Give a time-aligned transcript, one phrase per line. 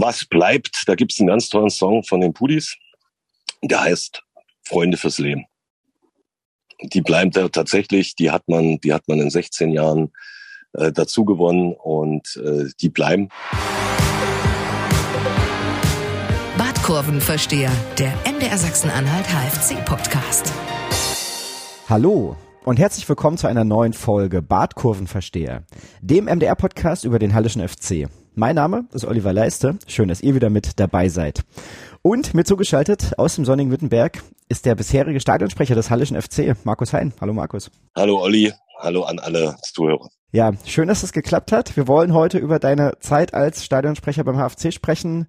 [0.00, 0.84] Was bleibt?
[0.86, 2.74] Da gibt's einen ganz tollen Song von den Pudis.
[3.62, 4.22] Der heißt
[4.62, 5.44] Freunde fürs Leben.
[6.82, 10.10] Die bleibt da tatsächlich, die hat man, die hat man in 16 Jahren
[10.72, 13.28] äh, dazu gewonnen und äh, die bleiben.
[16.56, 20.50] Badkurvenversteher, der MDR Sachsen-Anhalt HFC-Podcast.
[21.90, 25.64] Hallo und herzlich willkommen zu einer neuen Folge Badkurvenversteher,
[26.00, 28.08] dem MDR-Podcast über den Hallischen FC.
[28.34, 29.76] Mein Name ist Oliver Leiste.
[29.88, 31.42] Schön, dass ihr wieder mit dabei seid.
[32.02, 36.92] Und mit zugeschaltet aus dem sonnigen Wittenberg ist der bisherige Stadionsprecher des Hallischen FC, Markus
[36.92, 37.12] Hein.
[37.20, 37.70] Hallo Markus.
[37.96, 38.52] Hallo Olli.
[38.78, 40.08] Hallo an alle Zuhörer.
[40.30, 41.76] Ja, schön, dass es geklappt hat.
[41.76, 45.26] Wir wollen heute über deine Zeit als Stadionsprecher beim HFC sprechen,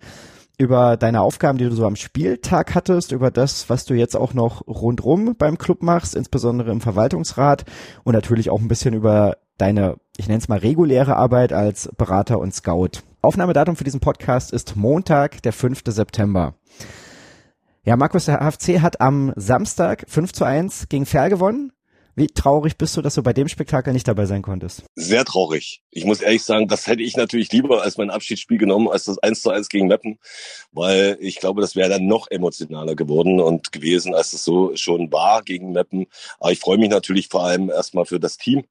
[0.60, 4.36] über deine Aufgaben, die du so am Spieltag hattest, über das, was du jetzt auch
[4.36, 7.66] noch rundrum beim Club machst, insbesondere im Verwaltungsrat
[8.04, 12.40] und natürlich auch ein bisschen über deine, ich nenne es mal reguläre Arbeit als Berater
[12.40, 13.02] und Scout.
[13.22, 15.82] Aufnahmedatum für diesen Podcast ist Montag, der 5.
[15.86, 16.56] September.
[17.84, 21.72] Ja, Markus, der HFC hat am Samstag 5 zu 1 gegen Ferl gewonnen.
[22.14, 24.84] Wie traurig bist du, dass du bei dem Spektakel nicht dabei sein konntest?
[24.96, 25.82] Sehr traurig.
[25.92, 29.18] Ich muss ehrlich sagen, das hätte ich natürlich lieber als mein Abschiedsspiel genommen, als das
[29.18, 30.20] 1 zu 1 gegen Meppen,
[30.74, 35.12] weil ich glaube, das wäre dann noch emotionaler geworden und gewesen, als es so schon
[35.12, 36.08] war gegen Meppen.
[36.40, 38.66] Aber ich freue mich natürlich vor allem erstmal für das Team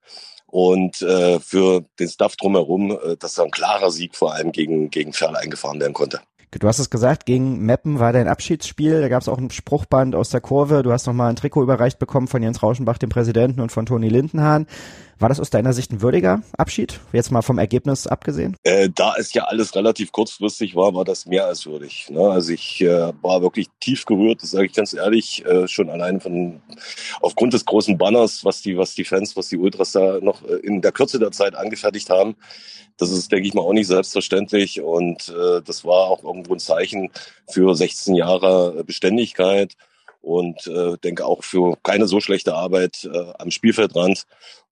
[0.50, 4.90] und äh, für den Stuff drumherum, äh, dass da ein klarer Sieg vor allem gegen,
[4.90, 6.20] gegen Ferl eingefahren werden konnte.
[6.58, 9.00] Du hast es gesagt, gegen Meppen war dein Abschiedsspiel.
[9.00, 10.82] Da gab es auch ein Spruchband aus der Kurve.
[10.82, 14.08] Du hast nochmal ein Trikot überreicht bekommen von Jens Rauschenbach, dem Präsidenten, und von Toni
[14.08, 14.66] Lindenhahn.
[15.20, 16.98] War das aus deiner Sicht ein würdiger Abschied?
[17.12, 18.56] Jetzt mal vom Ergebnis abgesehen?
[18.62, 22.08] Äh, da es ja alles relativ kurzfristig war, war das mehr als würdig.
[22.08, 22.20] Ne?
[22.20, 26.22] Also ich äh, war wirklich tief gerührt, das sage ich ganz ehrlich, äh, schon allein
[26.22, 26.62] von
[27.20, 30.54] aufgrund des großen Banners, was die, was die Fans, was die Ultras da noch äh,
[30.54, 32.34] in der Kürze der Zeit angefertigt haben.
[32.96, 34.80] Das ist, denke ich mal, auch nicht selbstverständlich.
[34.80, 37.10] Und äh, das war auch irgendwo ein Zeichen
[37.46, 39.74] für 16 Jahre Beständigkeit
[40.22, 44.26] und äh, denke auch für keine so schlechte Arbeit äh, am Spielfeldrand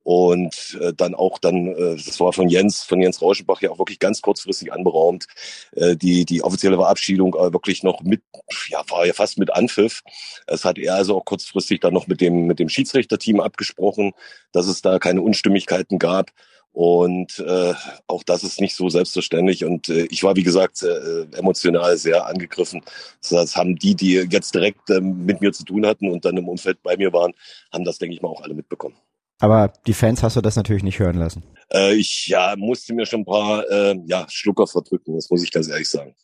[0.08, 3.78] und äh, dann auch dann, äh, das war von Jens, von Jens Rauschenbach ja auch
[3.78, 5.26] wirklich ganz kurzfristig anberaumt,
[5.72, 8.22] äh, die die offizielle Verabschiedung äh, wirklich noch mit,
[8.69, 10.00] ja war ja fast mit Anpfiff.
[10.46, 14.12] Es hat er also auch kurzfristig dann noch mit dem mit dem Schiedsrichterteam abgesprochen,
[14.50, 16.30] dass es da keine Unstimmigkeiten gab.
[16.72, 17.75] Und äh,
[18.06, 19.66] auch das ist nicht so selbstverständlich.
[19.66, 22.82] Und äh, ich war, wie gesagt, äh, emotional sehr angegriffen.
[23.28, 26.48] Das haben die, die jetzt direkt äh, mit mir zu tun hatten und dann im
[26.48, 27.34] Umfeld bei mir waren,
[27.72, 28.96] haben das, denke ich mal, auch alle mitbekommen.
[29.38, 31.44] Aber die Fans hast du das natürlich nicht hören lassen.
[31.72, 35.53] Äh, ich ja, musste mir schon ein paar äh, ja, Schlucker verdrücken, das muss ich
[35.53, 36.15] ganz ehrlich sagen.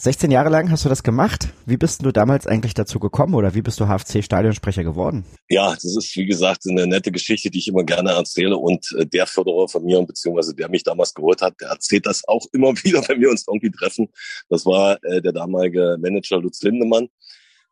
[0.00, 1.48] 16 Jahre lang hast du das gemacht.
[1.66, 5.24] Wie bist du damals eigentlich dazu gekommen oder wie bist du HFC-Stadionsprecher geworden?
[5.48, 8.56] Ja, das ist wie gesagt eine nette Geschichte, die ich immer gerne erzähle.
[8.56, 12.22] Und äh, der Förderer von mir, beziehungsweise der mich damals geholt hat, der erzählt das
[12.28, 14.08] auch immer wieder, wenn wir uns irgendwie treffen.
[14.48, 17.08] Das war äh, der damalige Manager Lutz Lindemann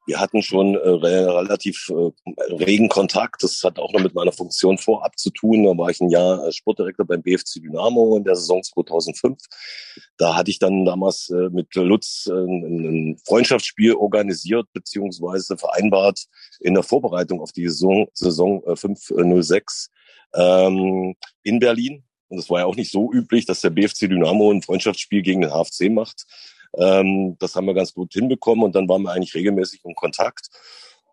[0.06, 3.43] wir hatten schon äh, relativ äh, regen Kontakt.
[3.43, 5.65] Das hat auch noch mit meiner Funktion vorab zu tun.
[5.65, 9.39] Da war ich ein Jahr äh, Sportdirektor beim BFC Dynamo in der Saison 2005.
[10.17, 16.27] Da hatte ich dann damals äh, mit Lutz äh, ein Freundschaftsspiel organisiert beziehungsweise vereinbart
[16.61, 19.91] in der Vorbereitung auf die Saison, Saison äh, 506
[20.34, 22.05] ähm, in Berlin.
[22.28, 25.43] Und es war ja auch nicht so üblich, dass der BFC Dynamo ein Freundschaftsspiel gegen
[25.43, 26.27] den HFC macht.
[26.77, 30.49] Ähm, das haben wir ganz gut hinbekommen und dann waren wir eigentlich regelmäßig in Kontakt.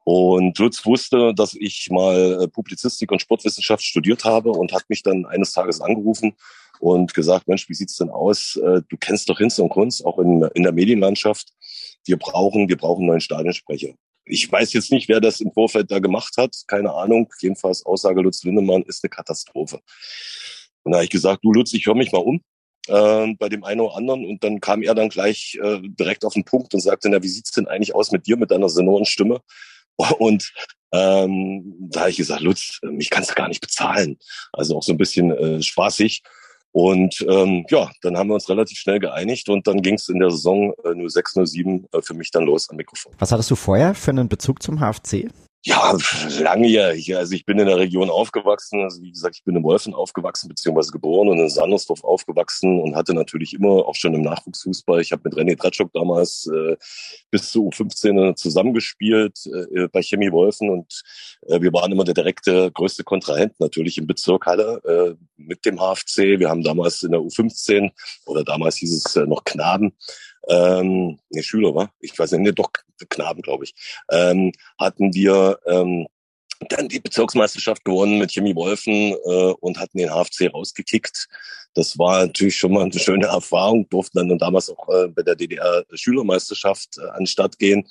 [0.06, 5.02] Und Lutz wusste, dass ich mal äh, Publizistik und Sportwissenschaft studiert habe und hat mich
[5.02, 6.36] dann eines Tages angerufen
[6.80, 8.58] und gesagt, Mensch, wie sieht's denn aus?
[8.58, 11.54] Äh, du kennst doch Hinz und Kunst, auch in, in der Medienlandschaft.
[12.06, 13.94] Wir brauchen, wir brauchen einen neuen Stadionsprecher.
[14.26, 16.56] Ich weiß jetzt nicht, wer das im Vorfeld da gemacht hat.
[16.68, 17.30] Keine Ahnung.
[17.40, 19.80] Jedenfalls Aussage Lutz Lindemann ist eine Katastrophe.
[20.84, 22.42] Und da habe ich gesagt, du Lutz, ich höre mich mal um
[22.88, 26.34] äh, bei dem einen oder anderen und dann kam er dann gleich äh, direkt auf
[26.34, 29.06] den Punkt und sagte, na, wie sieht's denn eigentlich aus mit dir, mit deiner sonoren?
[30.18, 30.52] Und
[30.92, 34.18] ähm, da habe ich gesagt, Lutz, mich kannst du gar nicht bezahlen.
[34.52, 36.24] Also auch so ein bisschen äh, spaßig.
[36.72, 40.20] Und ähm, ja, dann haben wir uns relativ schnell geeinigt und dann ging es in
[40.20, 43.14] der Saison äh, 06, 07 äh, für mich dann los am Mikrofon.
[43.20, 45.30] Was hattest du vorher für einen Bezug zum HFC?
[45.66, 45.98] Ja,
[46.42, 47.16] langjährig.
[47.16, 48.82] Also ich bin in der Region aufgewachsen.
[48.82, 52.98] Also wie gesagt, ich bin in Wolfen aufgewachsen, beziehungsweise geboren und in Sandersdorf aufgewachsen und
[52.98, 55.00] hatte natürlich immer auch schon im Nachwuchsfußball.
[55.00, 56.76] Ich habe mit René Tratschok damals äh,
[57.32, 61.02] bis zu U15 zusammengespielt äh, bei Chemie Wolfen und
[61.48, 65.80] äh, wir waren immer der direkte größte Kontrahent natürlich im Bezirk Halle äh, mit dem
[65.80, 66.40] HFC.
[66.40, 67.90] Wir haben damals in der U15
[68.26, 69.94] oder damals hieß es äh, noch Knaben
[70.50, 72.72] ähm, ne, Schüler war, ich weiß nicht, doch
[73.10, 73.74] Knaben, glaube ich,
[74.12, 76.08] ähm, hatten wir ähm,
[76.70, 81.28] dann die Bezirksmeisterschaft gewonnen mit Chemie Wolfen äh, und hatten den HFC rausgekickt.
[81.74, 85.36] Das war natürlich schon mal eine schöne Erfahrung, durften dann damals auch äh, bei der
[85.36, 87.90] DDR Schülermeisterschaft äh, anstatt gehen.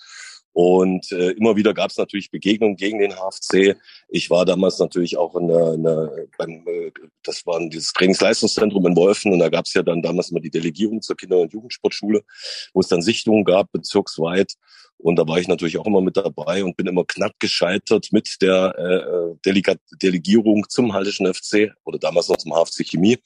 [0.53, 3.77] Und äh, immer wieder gab es natürlich Begegnungen gegen den HFC.
[4.09, 8.87] Ich war damals natürlich auch in der, in der beim, äh, das war dieses Trainingsleistungszentrum
[8.87, 11.53] in Wolfen und da gab es ja dann damals mal die Delegierung zur Kinder- und
[11.53, 12.23] Jugendsportschule,
[12.75, 14.53] wo es dann Sichtungen gab bezirksweit.
[14.99, 18.37] Und da war ich natürlich auch immer mit dabei und bin immer knapp gescheitert mit
[18.41, 23.19] der äh, Delega Delegierung zum Haltischen FC oder damals noch zum HFC Chemie.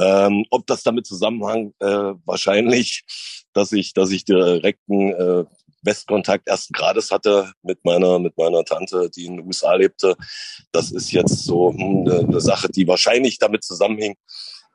[0.00, 1.86] Ähm, ob das damit zusammenhang äh,
[2.24, 3.04] wahrscheinlich,
[3.52, 5.44] dass ich, dass ich direkten äh,
[5.88, 10.16] Westkontakt ersten Grades hatte mit meiner, mit meiner Tante, die in den USA lebte.
[10.70, 14.14] Das ist jetzt so hm, eine, Sache, die wahrscheinlich damit zusammenhing.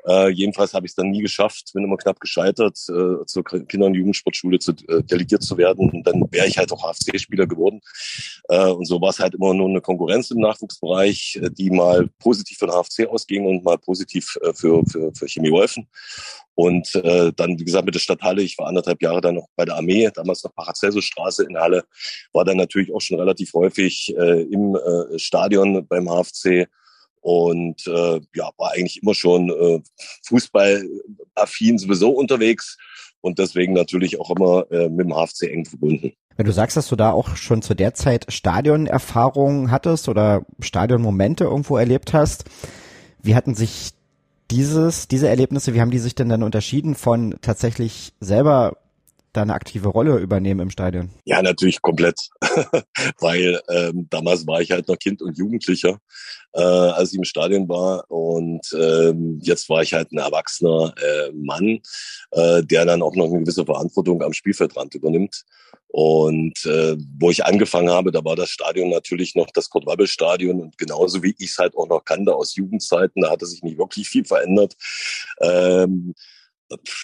[0.06, 3.86] Äh, jedenfalls habe ich es dann nie geschafft, bin immer knapp gescheitert, äh, zur Kinder-
[3.86, 5.90] und Jugendsportschule zu, äh, delegiert zu werden.
[5.90, 7.82] Und dann wäre ich halt auch HFC-Spieler geworden.
[8.50, 12.10] Äh, und so war es halt immer nur eine Konkurrenz im Nachwuchsbereich, äh, die mal
[12.20, 15.88] positiv für den HFC ausging und mal positiv äh, für, für, für Chemie Wolfen.
[16.56, 19.66] Und äh, dann, wie gesagt, mit der Stadthalle, ich war anderthalb Jahre dann noch bei
[19.66, 21.84] der Armee, damals noch Paracelsus-Straße in Halle,
[22.32, 26.68] war dann natürlich auch schon relativ häufig äh, im äh, Stadion beim HFC
[27.24, 29.80] und äh, ja, war eigentlich immer schon äh,
[30.28, 32.78] Fußballaffin sowieso unterwegs
[33.22, 36.14] und deswegen natürlich auch immer äh, mit dem HFC eng verbunden.
[36.36, 41.46] Wenn du sagst, dass du da auch schon zu der Zeit Stadionerfahrungen hattest oder Stadionmomente
[41.46, 42.46] irgendwo erlebt hast,
[43.22, 43.92] wie hatten sich
[44.52, 48.78] dieses, diese Erlebnisse, wie haben die sich denn dann unterschieden von tatsächlich selber
[49.34, 51.10] da eine aktive Rolle übernehmen im Stadion?
[51.26, 52.30] Ja, natürlich komplett,
[53.20, 56.00] weil ähm, damals war ich halt noch Kind und Jugendlicher,
[56.54, 61.32] äh, als ich im Stadion war und ähm, jetzt war ich halt ein erwachsener äh,
[61.34, 61.80] Mann,
[62.32, 65.44] äh, der dann auch noch eine gewisse Verantwortung am Spielfeldrand übernimmt.
[65.96, 70.08] Und äh, wo ich angefangen habe, da war das Stadion natürlich noch das Kurt Wabbel
[70.08, 73.62] Stadion und genauso wie ich es halt auch noch kannte aus Jugendzeiten, da hatte sich
[73.62, 74.74] nicht wirklich viel verändert.
[75.40, 76.16] Ähm,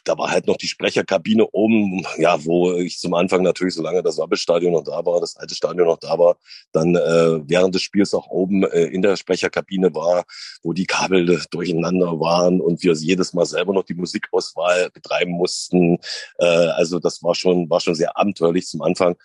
[0.03, 4.17] da war halt noch die Sprecherkabine oben, ja, wo ich zum Anfang natürlich, solange das
[4.17, 6.37] Wabbelstadion noch da war, das alte Stadion noch da war,
[6.71, 10.25] dann äh, während des Spiels auch oben äh, in der Sprecherkabine war,
[10.63, 15.99] wo die Kabel durcheinander waren und wir jedes Mal selber noch die Musikauswahl betreiben mussten.
[16.37, 19.15] Äh, also das war schon, war schon sehr abenteuerlich zum Anfang.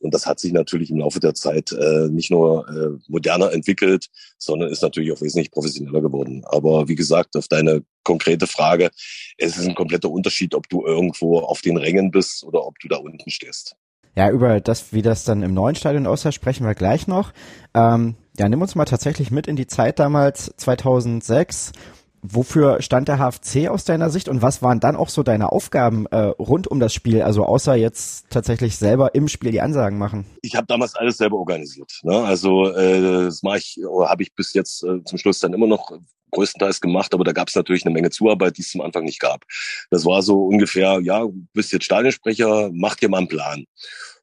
[0.00, 4.08] Und das hat sich natürlich im Laufe der Zeit äh, nicht nur äh, moderner entwickelt,
[4.38, 6.42] sondern ist natürlich auch wesentlich professioneller geworden.
[6.46, 8.90] Aber wie gesagt, auf deine konkrete Frage,
[9.36, 12.88] es ist ein kompletter Unterschied, ob du irgendwo auf den Rängen bist oder ob du
[12.88, 13.76] da unten stehst.
[14.14, 17.32] Ja, über das, wie das dann im neuen Stadion aussah, sprechen wir gleich noch.
[17.74, 21.72] Ähm, ja, nimm uns mal tatsächlich mit in die Zeit damals 2006
[22.22, 26.06] Wofür stand der HFC aus deiner Sicht und was waren dann auch so deine Aufgaben
[26.06, 30.26] äh, rund um das Spiel, also außer jetzt tatsächlich selber im Spiel die Ansagen machen?
[30.42, 32.00] Ich habe damals alles selber organisiert.
[32.02, 32.16] Ne?
[32.16, 35.90] Also äh, das mache ich, habe ich bis jetzt äh, zum Schluss dann immer noch
[36.30, 39.20] größtenteils gemacht, aber da gab es natürlich eine Menge Zuarbeit, die es zum Anfang nicht
[39.20, 39.44] gab.
[39.90, 43.64] Das war so ungefähr, ja, bist jetzt Stadionsprecher, mach dir mal einen Plan.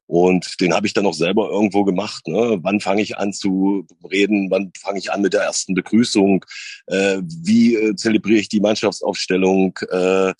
[0.06, 2.28] Und den habe ich dann auch selber irgendwo gemacht.
[2.28, 2.58] Ne?
[2.62, 4.50] Wann fange ich an zu reden?
[4.50, 6.44] Wann fange ich an mit der ersten Begrüßung?
[6.86, 9.78] Äh, wie äh, zelebriere ich die Mannschaftsaufstellung?
[9.90, 10.32] Äh,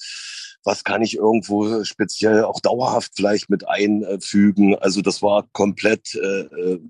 [0.62, 4.76] was kann ich irgendwo speziell auch dauerhaft vielleicht mit einfügen?
[4.76, 6.80] Also das war komplett äh, äh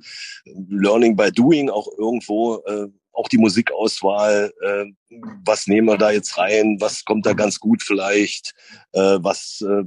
[0.68, 2.62] Learning by Doing auch irgendwo.
[2.66, 4.84] Äh, auch die Musikauswahl, äh,
[5.44, 8.54] was nehmen wir da jetzt rein, was kommt da ganz gut vielleicht,
[8.92, 9.84] äh, was äh,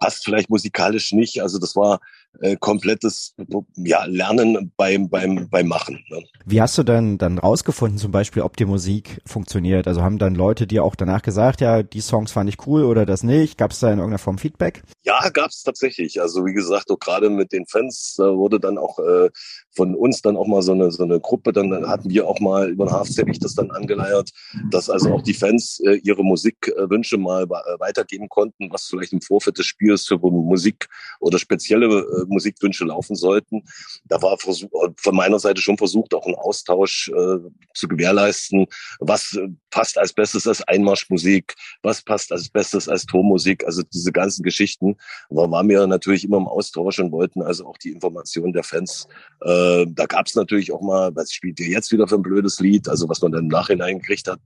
[0.00, 1.42] passt vielleicht musikalisch nicht.
[1.42, 2.00] Also das war
[2.40, 3.34] äh, komplettes
[3.76, 6.04] ja, Lernen beim, beim, beim Machen.
[6.10, 6.22] Ne?
[6.46, 9.86] Wie hast du denn dann rausgefunden, zum Beispiel, ob die Musik funktioniert?
[9.86, 13.06] Also haben dann Leute dir auch danach gesagt, ja, die Songs fand ich cool oder
[13.06, 13.58] das nicht?
[13.58, 14.82] Gab es da in irgendeiner Form Feedback?
[15.04, 16.20] Ja, gab es tatsächlich.
[16.20, 19.30] Also wie gesagt, auch gerade mit den Fans da wurde dann auch äh,
[19.74, 22.70] von uns dann auch mal so eine, so eine Gruppe, dann hatten wir auch mal
[22.70, 24.30] über den HFC das dann angeleiert,
[24.70, 27.46] dass also auch die Fans äh, ihre Musikwünsche mal äh,
[27.78, 30.88] weitergeben konnten, was vielleicht im Vorfeld des Spiels für Musik
[31.20, 33.62] oder spezielle äh, Musikwünsche laufen sollten.
[34.04, 37.38] Da war von meiner Seite schon versucht, auch einen Austausch äh,
[37.74, 38.66] zu gewährleisten.
[39.00, 41.54] Was äh, passt als Bestes als Einmarschmusik?
[41.82, 43.64] Was passt als Bestes als Tormusik?
[43.64, 44.96] Also diese ganzen Geschichten.
[45.30, 49.06] Aber waren wir natürlich immer im Austausch und wollten also auch die Informationen der Fans.
[49.42, 52.60] Äh, da gab es natürlich auch mal, was spielt ihr jetzt wieder für ein blödes
[52.60, 52.88] Lied?
[52.88, 54.40] Also was man dann im Nachhinein gekriegt hat.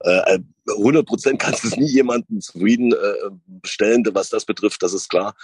[0.00, 0.40] Äh,
[0.78, 3.30] 100 Prozent kannst du es nie jemanden zufrieden äh,
[3.64, 5.34] stellen, was das betrifft, das ist klar.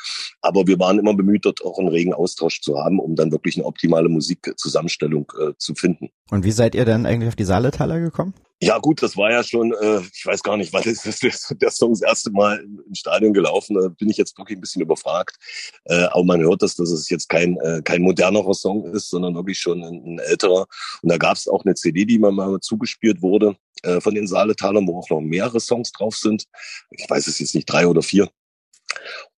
[0.40, 3.56] Aber wir waren immer bemüht, dort auch einen regen Austausch zu haben, um dann wirklich
[3.56, 6.10] eine optimale Musikzusammenstellung äh, zu finden.
[6.30, 8.34] Und wie seid ihr dann eigentlich auf die Saarletaler gekommen?
[8.62, 11.70] Ja gut, das war ja schon, äh, ich weiß gar nicht, wann ist das, der
[11.70, 13.74] Song das erste Mal im Stadion gelaufen.
[13.74, 15.36] Da bin ich jetzt wirklich ein bisschen überfragt.
[15.84, 19.34] Äh, aber man hört das, dass es jetzt kein, äh, kein modernerer Song ist, sondern
[19.34, 20.66] wirklich schon ein, ein älterer.
[21.02, 24.26] Und da gab es auch eine CD, die mir mal zugespielt wurde äh, von den
[24.26, 26.44] Saaletalern, wo auch noch mehrere Songs drauf sind.
[26.90, 28.30] Ich weiß es jetzt nicht, drei oder vier.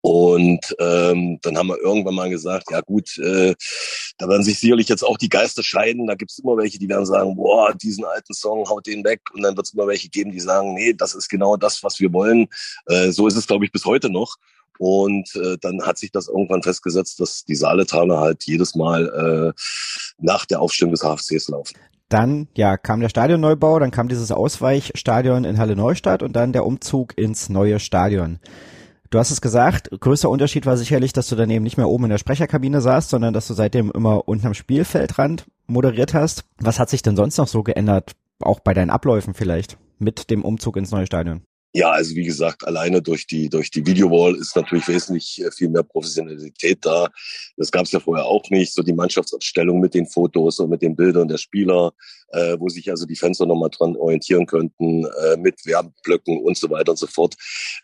[0.01, 3.55] Und ähm, dann haben wir irgendwann mal gesagt, ja gut, äh,
[4.17, 6.07] da werden sich sicherlich jetzt auch die Geister scheiden.
[6.07, 9.21] Da gibt es immer welche, die werden sagen, boah, diesen alten Song, haut den weg.
[9.33, 11.99] Und dann wird es immer welche geben, die sagen, nee, das ist genau das, was
[11.99, 12.47] wir wollen.
[12.85, 14.37] Äh, so ist es, glaube ich, bis heute noch.
[14.77, 19.61] Und äh, dann hat sich das irgendwann festgesetzt, dass die Saaletaler halt jedes Mal äh,
[20.19, 21.77] nach der Aufstellung des HFCs laufen.
[22.07, 26.65] Dann ja kam der Stadionneubau, dann kam dieses Ausweichstadion in Halle Neustadt und dann der
[26.65, 28.39] Umzug ins neue Stadion.
[29.11, 32.03] Du hast es gesagt, größter Unterschied war sicherlich, dass du dann eben nicht mehr oben
[32.03, 36.43] in der Sprecherkabine saßt, sondern dass du seitdem immer unten am Spielfeldrand moderiert hast.
[36.59, 40.45] Was hat sich denn sonst noch so geändert, auch bei deinen Abläufen vielleicht, mit dem
[40.45, 41.41] Umzug ins neue Stadion?
[41.73, 45.83] Ja, also wie gesagt, alleine durch die durch die Videowall ist natürlich wesentlich viel mehr
[45.83, 47.07] Professionalität da.
[47.57, 48.73] Das gab es ja vorher auch nicht.
[48.73, 51.93] So die Mannschaftsabstellung mit den Fotos und mit den Bildern der Spieler,
[52.29, 56.69] äh, wo sich also die auch nochmal dran orientieren könnten, äh, mit Werbeblöcken und so
[56.69, 57.35] weiter und so fort.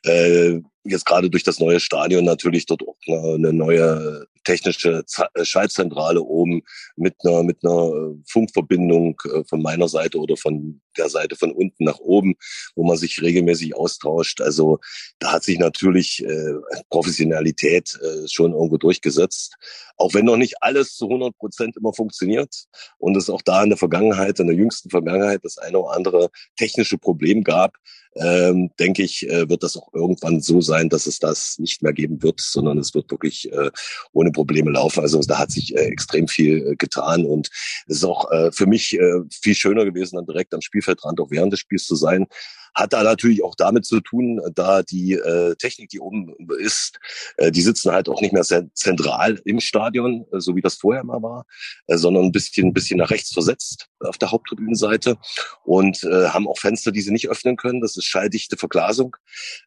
[0.04, 6.22] Äh, jetzt gerade durch das neue Stadion natürlich dort auch eine neue technische äh, Schaltzentrale
[6.22, 6.62] oben
[6.96, 11.52] mit einer mit einer äh, Funkverbindung äh, von meiner Seite oder von der Seite von
[11.52, 12.36] unten nach oben,
[12.76, 14.40] wo man sich regelmäßig austauscht.
[14.40, 14.80] Also
[15.20, 16.54] da hat sich natürlich äh,
[16.90, 19.56] Professionalität äh, schon irgendwo durchgesetzt,
[19.98, 22.66] auch wenn noch nicht alles zu 100 Prozent immer funktioniert
[22.98, 26.30] und es auch da in der Vergangenheit, in der jüngsten Vergangenheit, das eine oder andere
[26.56, 27.78] technische Problem gab
[28.16, 31.94] ähm, denke ich, äh, wird das auch irgendwann so sein, dass es das nicht mehr
[31.94, 33.72] geben wird, sondern es wird wirklich äh,
[34.14, 35.00] ohne Probleme laufen.
[35.02, 37.50] Also da hat sich äh, extrem viel äh, getan und
[37.88, 41.32] es ist auch äh, für mich äh, viel schöner gewesen, dann direkt am Spielfeldrand auch
[41.32, 42.28] während des Spiels zu sein
[42.76, 47.00] hat da natürlich auch damit zu tun, da die äh, Technik, die oben ist,
[47.38, 51.06] äh, die sitzen halt auch nicht mehr zentral im Stadion, äh, so wie das vorher
[51.06, 51.46] mal war,
[51.88, 55.18] äh, sondern ein bisschen, ein bisschen nach rechts versetzt auf der Haupttribünenseite
[55.64, 57.80] und äh, haben auch Fenster, die sie nicht öffnen können.
[57.80, 59.16] Das ist schalldichte Verglasung.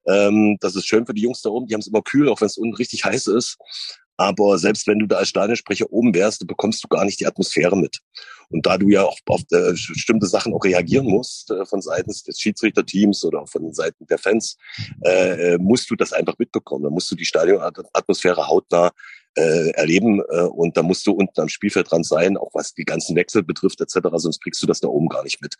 [0.06, 1.66] Ähm, das ist schön für die Jungs da oben.
[1.66, 3.56] Die haben es immer kühl, auch wenn es unten richtig heiß ist.
[4.18, 7.76] Aber selbst wenn du da als Stadionsprecher oben wärst, bekommst du gar nicht die Atmosphäre
[7.76, 8.00] mit.
[8.50, 12.10] Und da du ja auch auf äh, bestimmte Sachen auch reagieren musst, äh, von Seiten
[12.10, 14.56] des Schiedsrichterteams oder von Seiten der Fans,
[15.04, 16.84] äh, äh, musst du das einfach mitbekommen.
[16.84, 18.90] Da musst du die Stadionatmosphäre hautnah
[19.38, 22.84] äh, erleben äh, und da musst du unten am Spielfeld dran sein, auch was die
[22.84, 25.54] ganzen Wechsel betrifft etc., sonst kriegst du das da oben gar nicht mit.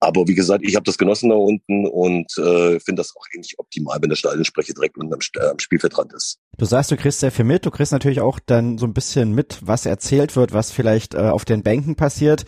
[0.00, 3.58] Aber wie gesagt, ich habe das genossen da unten und äh, finde das auch eigentlich
[3.58, 6.38] optimal, wenn der Stadionsprecher direkt unten am, äh, am Spielfeldrand ist.
[6.56, 9.34] Du sagst, du kriegst sehr viel mit, du kriegst natürlich auch dann so ein bisschen
[9.34, 12.44] mit, was erzählt wird, was vielleicht äh, auf den Bänken passiert.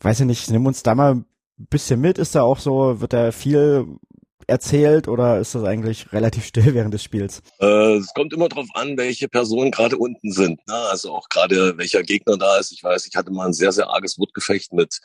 [0.00, 1.26] Weiß ich nicht, nimm uns da mal ein
[1.70, 2.18] bisschen mit.
[2.18, 3.86] Ist da auch so, wird da viel
[4.48, 7.42] erzählt oder ist das eigentlich relativ still während des Spiels?
[7.60, 10.66] Äh, es kommt immer darauf an, welche Personen gerade unten sind.
[10.66, 10.74] Ne?
[10.74, 12.72] Also auch gerade welcher Gegner da ist.
[12.72, 14.98] Ich weiß, ich hatte mal ein sehr, sehr arges Wortgefecht mit,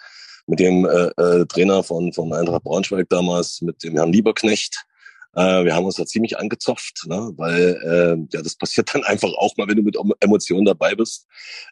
[0.47, 4.85] mit dem äh, äh, Trainer von, von Eintracht Braunschweig damals, mit dem Herrn Lieberknecht.
[5.35, 7.31] Äh, wir haben uns da ziemlich angezopft, ne?
[7.37, 11.27] weil äh, ja das passiert dann einfach auch mal, wenn du mit Emotionen dabei bist.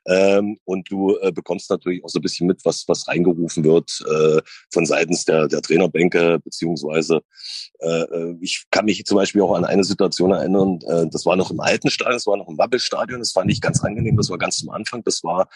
[0.07, 4.03] Ähm, und du äh, bekommst natürlich auch so ein bisschen mit, was was reingerufen wird
[4.09, 4.41] äh,
[4.71, 7.21] von seitens der der Trainerbänke beziehungsweise
[7.79, 10.79] äh, äh, ich kann mich zum Beispiel auch an eine Situation erinnern.
[10.87, 13.19] Äh, das war noch im alten Stadion, das war noch im Wabbelstadion.
[13.19, 14.17] Das fand ich ganz angenehm.
[14.17, 15.03] Das war ganz zum Anfang.
[15.03, 15.49] Das war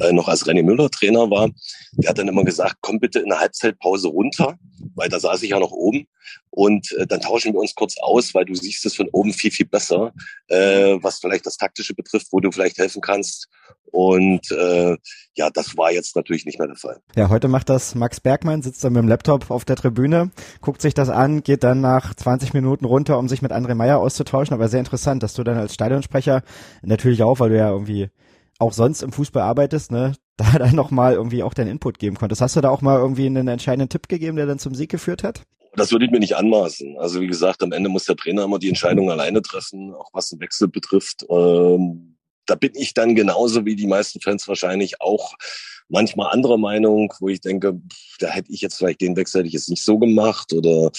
[0.00, 1.50] äh, noch als René Müller Trainer war.
[1.92, 4.58] Der hat dann immer gesagt: Komm bitte in der Halbzeitpause runter,
[4.94, 6.06] weil da saß ich ja noch oben
[6.50, 9.50] und äh, dann tauschen wir uns kurz aus, weil du siehst es von oben viel,
[9.50, 10.12] viel besser,
[10.48, 13.48] äh, was vielleicht das Taktische betrifft, wo du vielleicht helfen kannst.
[13.90, 14.96] Und äh,
[15.34, 17.00] ja, das war jetzt natürlich nicht mehr der Fall.
[17.14, 20.30] Ja, heute macht das Max Bergmann, sitzt dann mit dem Laptop auf der Tribüne,
[20.60, 23.98] guckt sich das an, geht dann nach 20 Minuten runter, um sich mit André Meyer
[23.98, 24.54] auszutauschen.
[24.54, 26.42] Aber sehr interessant, dass du dann als Stadionsprecher
[26.82, 28.08] natürlich auch, weil du ja irgendwie
[28.58, 32.40] auch sonst im Fußball arbeitest, ne, da dann nochmal irgendwie auch deinen Input geben konntest.
[32.40, 35.22] Hast du da auch mal irgendwie einen entscheidenden Tipp gegeben, der dann zum Sieg geführt
[35.22, 35.42] hat?
[35.74, 36.98] Das würde ich mir nicht anmaßen.
[36.98, 40.28] Also wie gesagt, am Ende muss der Trainer immer die Entscheidung alleine treffen, auch was
[40.28, 41.24] den Wechsel betrifft.
[41.30, 45.34] Ähm, da bin ich dann genauso wie die meisten Fans wahrscheinlich auch
[45.88, 47.80] manchmal anderer Meinung, wo ich denke,
[48.18, 50.90] da hätte ich jetzt vielleicht den Wechsel hätte ich jetzt nicht so gemacht oder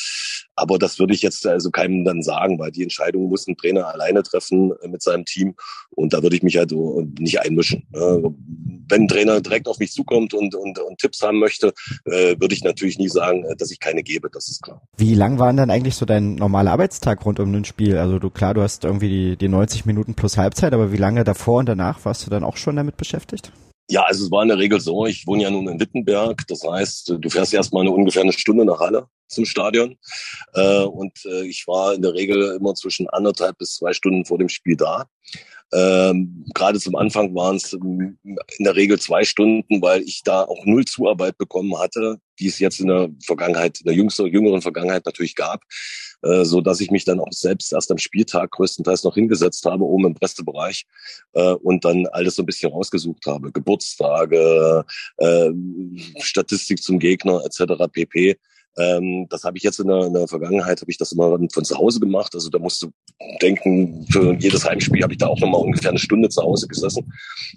[0.55, 3.87] aber das würde ich jetzt also keinem dann sagen, weil die Entscheidung muss ein Trainer
[3.87, 5.55] alleine treffen äh, mit seinem Team
[5.91, 6.73] und da würde ich mich halt
[7.19, 7.85] nicht einmischen.
[7.91, 11.73] Wenn ein Trainer direkt auf mich zukommt und, und, und Tipps haben möchte,
[12.05, 14.81] äh, würde ich natürlich nie sagen, äh, dass ich keine gebe, das ist klar.
[14.97, 17.97] Wie lang war dann eigentlich so dein normaler Arbeitstag rund um ein Spiel?
[17.97, 21.23] Also du klar, du hast irgendwie die, die 90 Minuten plus Halbzeit, aber wie lange
[21.23, 23.51] davor und danach warst du dann auch schon damit beschäftigt?
[23.89, 26.63] Ja, also es war in der Regel so, ich wohne ja nun in Wittenberg, das
[26.63, 29.97] heißt, du fährst erstmal eine ungefähr eine Stunde nach Halle zum Stadion
[30.53, 34.37] äh, und äh, ich war in der Regel immer zwischen anderthalb bis zwei Stunden vor
[34.37, 35.05] dem Spiel da.
[35.73, 38.17] Ähm, Gerade zum Anfang waren es in
[38.59, 42.79] der Regel zwei Stunden, weil ich da auch null Zuarbeit bekommen hatte, die es jetzt
[42.79, 45.61] in der Vergangenheit, in der jüngsten, jüngeren Vergangenheit natürlich gab,
[46.23, 49.83] äh, so dass ich mich dann auch selbst erst am Spieltag größtenteils noch hingesetzt habe,
[49.83, 50.85] oben im Pressebereich
[51.33, 54.85] äh, und dann alles so ein bisschen rausgesucht habe, Geburtstage,
[55.17, 55.49] äh,
[56.19, 57.91] Statistik zum Gegner etc.
[57.91, 58.37] pp.
[58.75, 61.65] Ähm, das habe ich jetzt in der, in der Vergangenheit, habe ich das immer von
[61.65, 62.33] zu Hause gemacht.
[62.33, 62.91] Also da musst du
[63.41, 67.11] denken, für jedes Heimspiel habe ich da auch nochmal ungefähr eine Stunde zu Hause gesessen,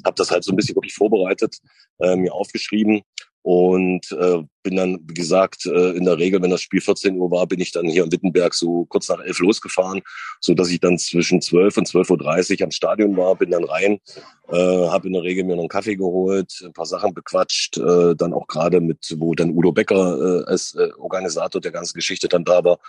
[0.04, 1.56] habe das halt so ein bisschen wirklich vorbereitet,
[2.00, 3.02] äh, mir aufgeschrieben
[3.46, 7.30] und äh, bin dann, wie gesagt, äh, in der Regel, wenn das Spiel 14 Uhr
[7.30, 10.02] war, bin ich dann hier in Wittenberg so kurz nach elf losgefahren,
[10.40, 14.00] so dass ich dann zwischen 12 und 12.30 Uhr am Stadion war, bin dann rein,
[14.48, 18.16] äh, habe in der Regel mir noch einen Kaffee geholt, ein paar Sachen bequatscht, äh,
[18.16, 22.26] dann auch gerade mit, wo dann Udo Becker äh, als äh, Organisator der ganzen Geschichte
[22.26, 22.80] dann da war,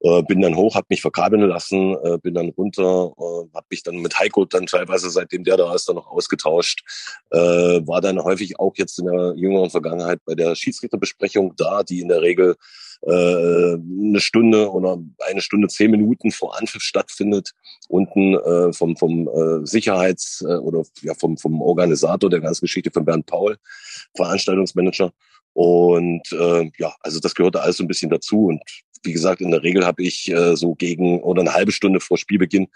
[0.00, 3.82] äh, bin dann hoch, habe mich verkabeln lassen, äh, bin dann runter, äh, habe mich
[3.82, 6.84] dann mit Heiko dann teilweise, seitdem der da ist, dann noch ausgetauscht.
[7.30, 12.00] Äh, war dann häufig auch jetzt in der jüngeren Vergangenheit bei der Schiedsrichterbesprechung da, die
[12.00, 12.56] in der Regel
[13.02, 17.52] äh, eine Stunde oder eine Stunde zehn Minuten vor Anpfiff stattfindet,
[17.88, 22.90] unten äh, vom, vom äh, Sicherheits- äh, oder ja, vom, vom Organisator der ganzen Geschichte
[22.90, 23.56] von Bernd Paul,
[24.16, 25.12] Veranstaltungsmanager.
[25.52, 28.46] Und äh, ja, also das gehörte alles so ein bisschen dazu.
[28.46, 28.62] Und
[29.04, 32.18] wie gesagt, in der Regel habe ich äh, so gegen oder eine halbe Stunde vor
[32.18, 32.68] Spielbeginn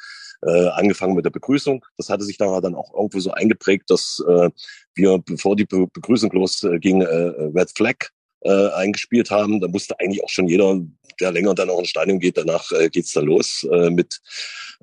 [0.42, 1.84] äh, angefangen mit der Begrüßung.
[1.96, 4.50] Das hatte sich dann auch irgendwo so eingeprägt, dass äh,
[4.94, 7.96] wir, bevor die Be Begrüßung losging, äh, Red Flag
[8.42, 9.60] äh, eingespielt haben.
[9.60, 10.80] Da musste eigentlich auch schon jeder,
[11.20, 14.20] der länger dann auch ins Stadion geht, danach äh, geht's dann los äh, mit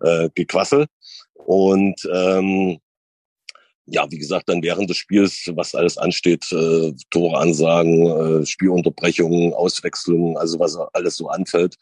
[0.02, 0.88] äh, Gequassel.
[1.34, 2.80] Und ähm,
[3.88, 9.54] ja, wie gesagt, dann während des Spiels, was alles ansteht, äh, Tore ansagen, äh, Spielunterbrechungen,
[9.54, 11.76] Auswechslungen, also was alles so anfällt.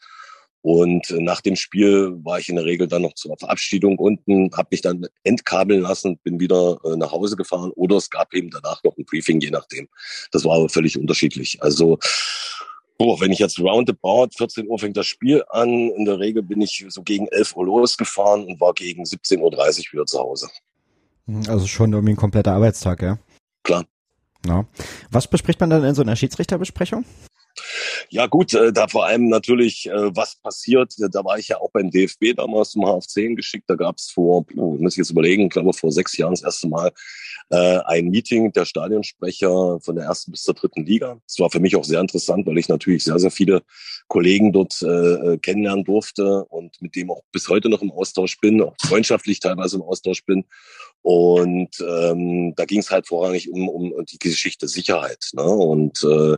[0.60, 4.50] Und äh, nach dem Spiel war ich in der Regel dann noch zur Verabschiedung unten,
[4.56, 8.50] habe mich dann entkabeln lassen, bin wieder äh, nach Hause gefahren oder es gab eben
[8.50, 9.88] danach noch ein Briefing, je nachdem.
[10.32, 11.62] Das war aber völlig unterschiedlich.
[11.62, 11.98] Also
[12.96, 16.60] Boah, wenn ich jetzt roundabout, 14 Uhr fängt das Spiel an, in der Regel bin
[16.60, 20.48] ich so gegen 11 Uhr losgefahren und war gegen 17.30 Uhr wieder zu Hause.
[21.26, 23.18] Hm, also schon irgendwie ein kompletter Arbeitstag, ja?
[23.62, 23.84] Klar.
[24.46, 24.66] Ja.
[25.10, 27.04] Was bespricht man dann in so einer Schiedsrichterbesprechung?
[28.10, 30.94] Ja gut, äh, da vor allem natürlich, äh, was passiert.
[30.98, 33.64] Da war ich ja auch beim DFB damals zum HF10 geschickt.
[33.68, 36.42] Da gab es vor, oh, muss ich jetzt überlegen, ich glaube vor sechs Jahren das
[36.42, 36.92] erste Mal
[37.50, 41.18] äh, ein Meeting der Stadionsprecher von der ersten bis zur dritten Liga.
[41.26, 43.62] Das war für mich auch sehr interessant, weil ich natürlich sehr, sehr viele
[44.08, 48.62] Kollegen dort äh, kennenlernen durfte und mit dem auch bis heute noch im Austausch bin,
[48.62, 50.44] auch freundschaftlich teilweise im Austausch bin.
[51.02, 55.28] Und ähm, da ging es halt vorrangig um, um die Geschichte Sicherheit.
[55.34, 55.42] Ne?
[55.42, 56.36] Und äh,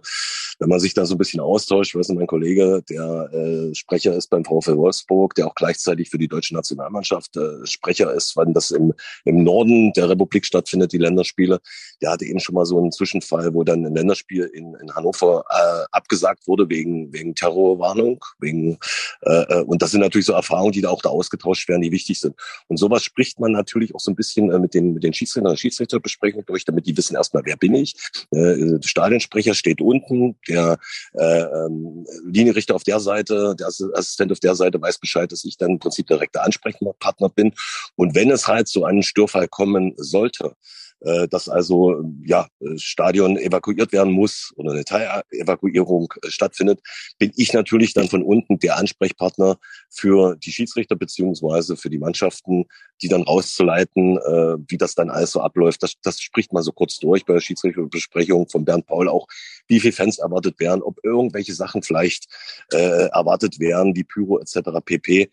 [0.58, 4.16] wenn man sich da so ein bisschen austauscht, weiß nicht, mein Kollege, der äh, Sprecher
[4.16, 8.54] ist beim VfL Wolfsburg, der auch gleichzeitig für die deutsche Nationalmannschaft äh, Sprecher ist, wann
[8.54, 8.92] das im,
[9.24, 11.60] im Norden der Republik stattfindet, die Länderspiele.
[12.02, 15.44] Der hatte eben schon mal so einen Zwischenfall, wo dann ein Länderspiel in, in Hannover
[15.50, 18.24] äh, abgesagt wurde wegen, wegen Terrorwarnung.
[18.38, 18.78] Wegen,
[19.22, 21.92] äh, äh und das sind natürlich so Erfahrungen, die da auch da ausgetauscht werden, die
[21.92, 22.34] wichtig sind.
[22.68, 25.56] Und sowas spricht man natürlich auch so ein bisschen äh, mit den, mit den Schiedsrichtern
[25.56, 27.94] Schiedsrichterbesprechungen durch, damit die wissen erstmal, wer bin ich.
[28.30, 30.78] Äh, Stadionsprecher steht unten, der
[31.14, 35.56] äh, ähm, Linienrichter auf der Seite, der Assistent auf der Seite weiß Bescheid, dass ich
[35.56, 37.52] dann im Prinzip direkter Ansprechpartner bin.
[37.96, 40.54] Und wenn es halt so einen Störfall kommen sollte,
[41.00, 46.80] äh, dass also ja Stadion evakuiert werden muss oder eine Teilevakuierung äh, stattfindet,
[47.18, 49.58] bin ich natürlich dann von unten der Ansprechpartner
[49.90, 52.64] für die Schiedsrichter beziehungsweise für die Mannschaften,
[53.02, 55.82] die dann rauszuleiten, äh, wie das dann alles so abläuft.
[55.82, 59.26] Das, das spricht man so kurz durch bei der Schiedsrichterbesprechung von Bernd Paul auch,
[59.68, 62.26] wie viele Fans erwartet werden, ob irgendwelche Sachen vielleicht
[62.72, 64.70] äh, erwartet werden, wie Pyro etc.
[64.84, 65.30] pp.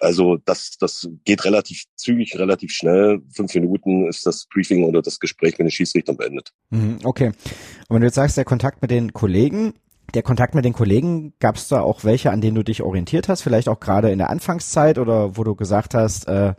[0.00, 3.22] Also das, das geht relativ zügig, relativ schnell.
[3.32, 6.52] Fünf Minuten ist das Briefing oder das Gespräch mit den Schiedsrichtern beendet.
[6.70, 7.28] Mhm, okay.
[7.28, 9.74] Und wenn du jetzt sagst, der Kontakt mit den Kollegen,
[10.14, 13.28] der Kontakt mit den Kollegen, gab es da auch welche, an denen du dich orientiert
[13.28, 13.42] hast?
[13.42, 16.54] Vielleicht auch gerade in der Anfangszeit oder wo du gesagt hast, äh,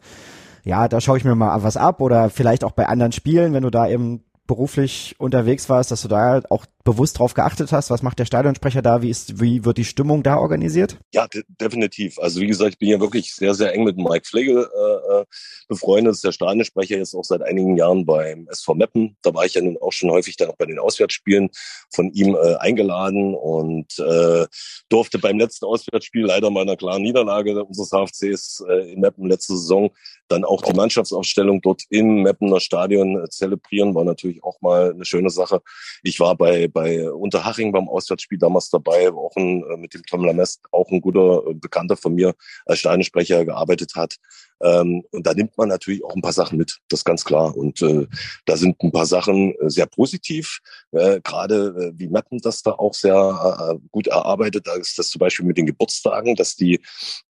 [0.64, 3.64] ja, da schaue ich mir mal was ab oder vielleicht auch bei anderen Spielen, wenn
[3.64, 7.90] du da eben beruflich unterwegs warst, dass du da auch bewusst drauf geachtet hast?
[7.90, 9.02] Was macht der Stadionsprecher da?
[9.02, 10.98] Wie ist, wie wird die Stimmung da organisiert?
[11.14, 12.18] Ja, de definitiv.
[12.18, 15.26] Also wie gesagt, ich bin ja wirklich sehr, sehr eng mit Mike Pflegel äh, äh
[15.68, 16.14] befreundet.
[16.14, 19.18] Ist der Stadionsprecher jetzt auch seit einigen Jahren beim SV Meppen.
[19.22, 21.50] Da war ich ja nun auch schon häufig dann auch bei den Auswärtsspielen
[21.94, 24.46] von ihm äh, eingeladen und äh,
[24.88, 29.92] durfte beim letzten Auswärtsspiel leider meiner klaren Niederlage unseres HFCs äh, in Meppen letzte Saison
[30.28, 33.96] dann auch die Mannschaftsaufstellung dort im Meppener Stadion äh, zelebrieren.
[33.96, 35.62] War natürlich natürlich auch mal eine schöne Sache.
[36.04, 40.26] Ich war bei, bei Unterhaching beim Auswärtsspiel damals dabei, auch ein, äh, mit dem Tom
[40.26, 42.34] Lamest, auch ein guter äh, Bekannter von mir
[42.66, 44.18] als Stadionsprecher gearbeitet hat.
[44.62, 47.56] Ähm, und da nimmt man natürlich auch ein paar Sachen mit, das ist ganz klar.
[47.56, 48.08] Und äh,
[48.46, 50.60] da sind ein paar Sachen äh, sehr positiv.
[50.92, 54.68] Äh, Gerade äh, wie Mappen das da auch sehr äh, gut erarbeitet.
[54.68, 56.80] Da ist das zum Beispiel mit den Geburtstagen, dass die,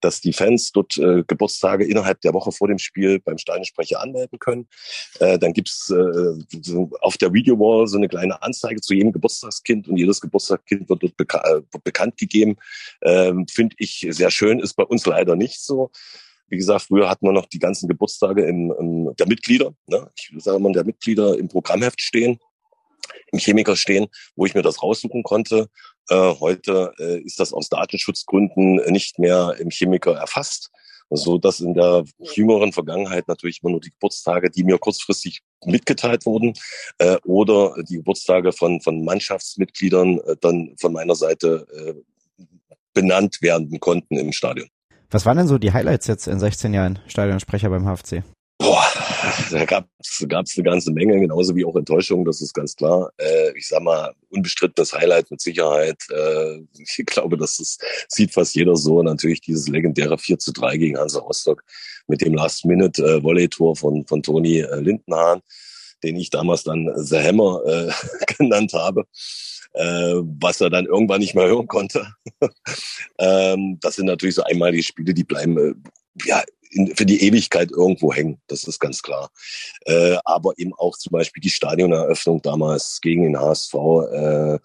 [0.00, 4.38] dass die Fans dort äh, Geburtstage innerhalb der Woche vor dem Spiel beim Stadionsprecher anmelden
[4.38, 4.68] können.
[5.20, 9.96] Äh, dann gibt's äh, auf der Videowall so eine kleine Anzeige zu jedem Geburtstagskind und
[9.96, 12.56] jedes Geburtstagskind wird dort beka äh, bekannt gegeben.
[13.02, 15.90] Ähm, Finde ich sehr schön, ist bei uns leider nicht so.
[16.48, 20.10] Wie gesagt, früher hatten wir noch die ganzen Geburtstage im, im, der Mitglieder, ne?
[20.14, 22.38] ich sage mal, der Mitglieder im Programmheft stehen,
[23.32, 24.06] im Chemiker stehen,
[24.36, 25.68] wo ich mir das raussuchen konnte.
[26.08, 30.70] Äh, heute äh, ist das aus Datenschutzgründen nicht mehr im Chemiker erfasst
[31.10, 32.04] so dass in der
[32.34, 36.54] jüngeren Vergangenheit natürlich immer nur die Geburtstage, die mir kurzfristig mitgeteilt wurden,
[36.98, 42.44] äh, oder die Geburtstage von, von Mannschaftsmitgliedern äh, dann von meiner Seite äh,
[42.92, 44.68] benannt werden konnten im Stadion.
[45.10, 48.22] Was waren denn so die Highlights jetzt in 16 Jahren Stadionsprecher beim HFC?
[48.58, 48.84] Boah,
[49.50, 53.10] da gab's gab's eine ganze Menge, genauso wie auch Enttäuschung, das ist ganz klar.
[53.18, 55.98] Äh, ich sag mal, unbestrittenes Highlight mit Sicherheit.
[56.10, 59.02] Äh, ich glaube, das ist, sieht fast jeder so.
[59.02, 61.62] Natürlich dieses legendäre 4 zu 3 gegen Hansa Rostock
[62.08, 65.40] mit dem Last-Minute-Volley-Tor von, von Toni äh, Lindenhahn,
[66.02, 67.92] den ich damals dann The Hammer äh,
[68.38, 69.04] genannt habe
[69.76, 72.06] äh, was er dann irgendwann nicht mehr hören konnte.
[73.18, 75.74] ähm, das sind natürlich so einmalige Spiele, die bleiben äh,
[76.24, 78.40] ja in, für die Ewigkeit irgendwo hängen.
[78.46, 79.30] Das ist ganz klar.
[79.84, 84.58] Äh, aber eben auch zum Beispiel die Stadioneröffnung damals gegen den HSV äh,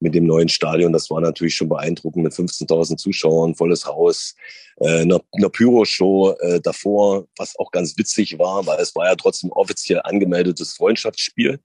[0.00, 0.92] mit dem neuen Stadion.
[0.92, 4.34] Das war natürlich schon beeindruckend mit 15.000 Zuschauern, volles Haus,
[4.76, 9.16] äh, einer, einer Pyro-Show äh, davor, was auch ganz witzig war, weil es war ja
[9.16, 11.60] trotzdem offiziell angemeldetes Freundschaftsspiel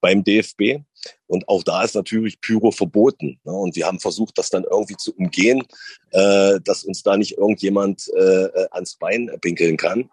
[0.00, 0.80] beim DFB.
[1.26, 3.40] Und auch da ist natürlich Pyro verboten.
[3.44, 3.52] Ne?
[3.52, 5.62] Und wir haben versucht, das dann irgendwie zu umgehen,
[6.10, 10.10] äh, dass uns da nicht irgendjemand äh, äh ans Bein pinkeln kann.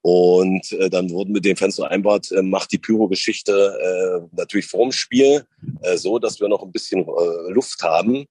[0.00, 4.92] Und äh, dann wurden mit den Fans vereinbart, äh, macht die Pyro-Geschichte äh, natürlich vorm
[4.92, 5.44] Spiel,
[5.82, 8.26] äh, so dass wir noch ein bisschen äh, Luft haben.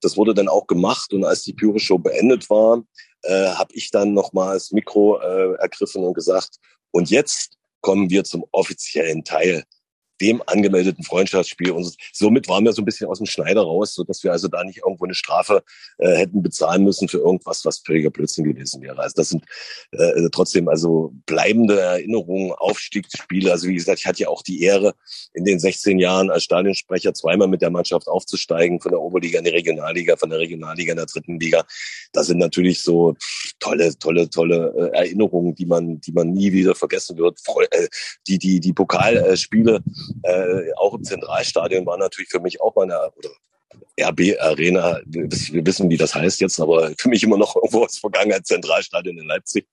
[0.00, 2.82] Das wurde dann auch gemacht und als die Pyro-Show beendet war,
[3.22, 6.56] äh, habe ich dann nochmal das Mikro äh, ergriffen und gesagt,
[6.90, 9.64] und jetzt kommen wir zum offiziellen Teil
[10.20, 11.72] dem angemeldeten Freundschaftsspiel.
[11.72, 14.48] Und somit waren wir so ein bisschen aus dem Schneider raus, so dass wir also
[14.48, 15.62] da nicht irgendwo eine Strafe
[15.98, 18.98] äh, hätten bezahlen müssen für irgendwas, was völliger Blödsinn gewesen wäre.
[18.98, 19.44] Also das sind
[19.92, 23.50] äh, trotzdem also bleibende Erinnerungen, Aufstiegsspiele.
[23.50, 24.94] Also wie gesagt, ich hatte ja auch die Ehre,
[25.34, 29.44] in den 16 Jahren als Stadionsprecher zweimal mit der Mannschaft aufzusteigen, von der Oberliga in
[29.44, 31.64] die Regionalliga, von der Regionalliga in der dritten Liga.
[32.12, 33.14] Das sind natürlich so
[33.58, 37.38] tolle, tolle, tolle äh, Erinnerungen, die man, die man nie wieder vergessen wird.
[37.70, 37.88] Äh,
[38.28, 39.82] die, die, die Pokalspiele,
[40.22, 43.30] äh, auch im Zentralstadion war natürlich für mich auch mal eine, oder
[44.00, 47.98] RB Arena, wir wissen, wie das heißt jetzt, aber für mich immer noch irgendwo aus
[47.98, 49.66] Vergangenheit Zentralstadion in Leipzig.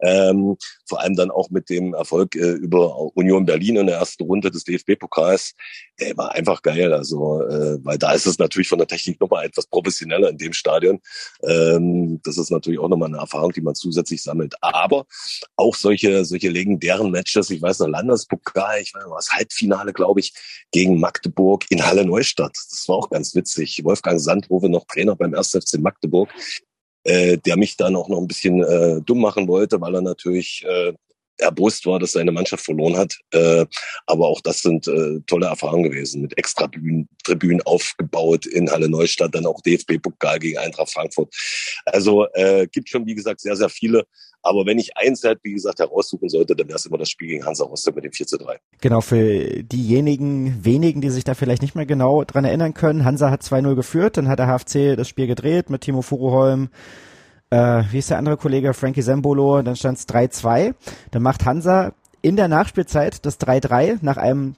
[0.00, 4.24] Ähm, vor allem dann auch mit dem Erfolg äh, über Union Berlin in der ersten
[4.24, 5.54] Runde des DFB-Pokals,
[5.98, 6.92] äh, war einfach geil.
[6.92, 10.52] Also, äh, weil da ist es natürlich von der Technik nochmal etwas professioneller in dem
[10.52, 11.00] Stadion.
[11.46, 14.54] Ähm, das ist natürlich auch nochmal eine Erfahrung, die man zusätzlich sammelt.
[14.60, 15.06] Aber
[15.56, 20.20] auch solche, solche legendären Matches, ich weiß noch, Landespokal, ich weiß noch, das Halbfinale, glaube
[20.20, 20.32] ich,
[20.72, 22.56] gegen Magdeburg in Halle Neustadt.
[22.70, 25.52] Das war auch ganz witzig Wolfgang Sandhove noch Trainer beim 1.
[25.52, 26.28] FC Magdeburg,
[27.04, 30.64] äh, der mich dann auch noch ein bisschen äh, dumm machen wollte, weil er natürlich
[30.68, 30.92] äh,
[31.40, 33.18] erbost war, dass seine Mannschaft verloren hat.
[33.32, 33.66] Äh,
[34.06, 36.68] aber auch das sind äh, tolle Erfahrungen gewesen, mit extra
[37.24, 41.34] Tribünen, aufgebaut in Halle Neustadt, dann auch DFB-Pokal gegen Eintracht Frankfurt.
[41.84, 44.06] Also äh, gibt schon, wie gesagt, sehr, sehr viele
[44.42, 47.28] aber wenn ich eins halt, wie gesagt, heraussuchen sollte, dann wäre es immer das Spiel
[47.28, 48.58] gegen Hansa Rostock mit dem 4 zu 3.
[48.80, 53.30] Genau, für diejenigen wenigen, die sich da vielleicht nicht mehr genau dran erinnern können, Hansa
[53.30, 56.70] hat 2-0 geführt, dann hat der HFC das Spiel gedreht mit Timo Furuholm,
[57.50, 60.74] äh, wie ist der andere Kollege, Frankie Sembolo, dann stand es 3-2.
[61.10, 64.54] Dann macht Hansa in der Nachspielzeit das 3-3 nach einem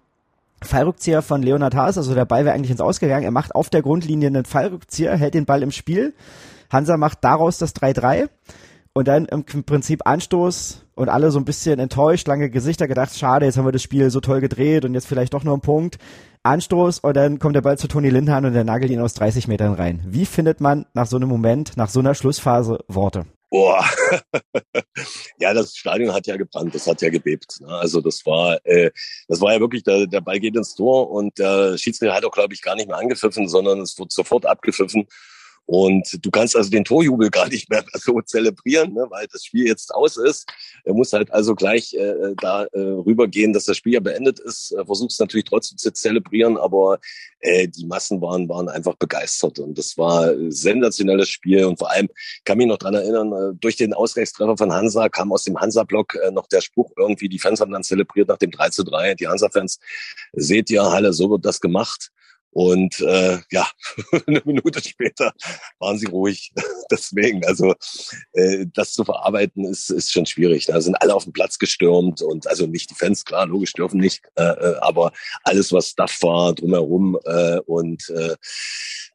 [0.63, 3.25] Fallrückzieher von Leonard Haas, also der Ball wäre eigentlich ins Ausgegangen.
[3.25, 6.15] Er macht auf der Grundlinie einen Fallrückzieher, hält den Ball im Spiel.
[6.71, 8.29] Hansa macht daraus das 3-3.
[8.95, 13.47] Und dann im Prinzip Anstoß und alle so ein bisschen enttäuscht, lange Gesichter gedacht, schade,
[13.47, 15.97] jetzt haben wir das Spiel so toll gedreht und jetzt vielleicht doch nur ein Punkt.
[16.43, 19.49] Anstoß und dann kommt der Ball zu Toni Lindhan und der nagelt ihn aus 30
[19.49, 20.03] Metern rein.
[20.07, 23.25] Wie findet man nach so einem Moment, nach so einer Schlussphase Worte?
[23.49, 23.85] Boah,
[25.39, 27.61] ja, das Stadion hat ja gebrannt, das hat ja gebebt.
[27.61, 27.69] Ne?
[27.69, 28.91] Also das war, äh,
[29.29, 32.33] das war ja wirklich, der, der Ball geht ins Tor und der Schiedsrichter hat auch,
[32.33, 35.07] glaube ich, gar nicht mehr angepfiffen, sondern es wird sofort abgepfiffen.
[35.67, 39.67] Und du kannst also den Torjubel gar nicht mehr so zelebrieren, ne, weil das Spiel
[39.67, 40.47] jetzt aus ist.
[40.85, 44.73] Er muss halt also gleich äh, da äh, rübergehen, dass das Spiel ja beendet ist.
[44.73, 46.99] Er versucht es natürlich trotzdem zu zelebrieren, aber
[47.41, 49.61] äh, die Massen waren, waren einfach begeistert.
[49.61, 51.65] Und das war ein sensationelles Spiel.
[51.65, 52.09] Und vor allem
[52.45, 56.17] kann mich noch dran erinnern, äh, durch den Ausgleichstreffer von Hansa kam aus dem Hansa-Block
[56.17, 59.15] äh, noch der Spruch irgendwie, die Fans haben dann zelebriert nach dem 3 zu 3.
[59.15, 59.79] Die Hansa-Fans,
[60.33, 62.11] seht ihr, Halle, so wird das gemacht.
[62.53, 63.67] Und äh, ja,
[64.27, 65.33] eine Minute später
[65.79, 66.53] waren sie ruhig.
[66.91, 67.75] Deswegen, also
[68.35, 70.67] äh, das zu verarbeiten ist, ist schon schwierig.
[70.67, 74.01] Da sind alle auf den Platz gestürmt und also nicht die Fans, klar, logisch dürfen
[74.01, 75.13] nicht, äh, äh aber
[75.45, 78.37] alles, was Stuff war drumherum äh, und äh,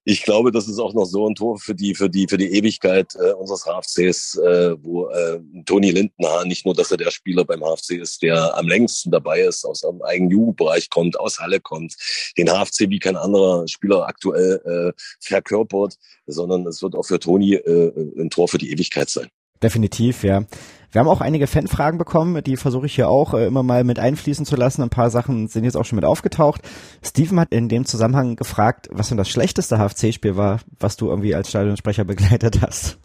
[0.10, 2.54] ich glaube, das ist auch noch so ein Tor für die, für die, für die
[2.54, 7.43] Ewigkeit äh, unseres HFCs, äh, wo äh, Toni Lindner nicht nur, dass er der Spieler
[7.43, 11.60] beim HFC ist, der am längsten dabei ist, aus einem eigenen Jugendbereich kommt, aus Halle
[11.60, 11.98] kommt,
[12.38, 14.62] den HFC wie kein anderer Spieler aktuell
[14.96, 19.28] äh, verkörpert, sondern es wird auch für Toni äh, ein Tor für die Ewigkeit sein.
[19.62, 20.46] Definitiv, ja.
[20.91, 24.00] Wir haben auch einige Fanfragen bekommen, die versuche ich hier auch äh, immer mal mit
[24.00, 24.82] einfließen zu lassen.
[24.82, 26.62] Ein paar Sachen sind jetzt auch schon mit aufgetaucht.
[27.04, 31.36] Steven hat in dem Zusammenhang gefragt, was denn das schlechteste HFC-Spiel war, was du irgendwie
[31.36, 33.00] als Stadionsprecher begleitet hast.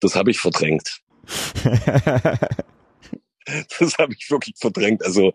[0.00, 1.00] Das habe ich verdrängt.
[3.78, 5.04] das habe ich wirklich verdrängt.
[5.04, 5.32] Also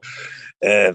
[0.62, 0.94] äh,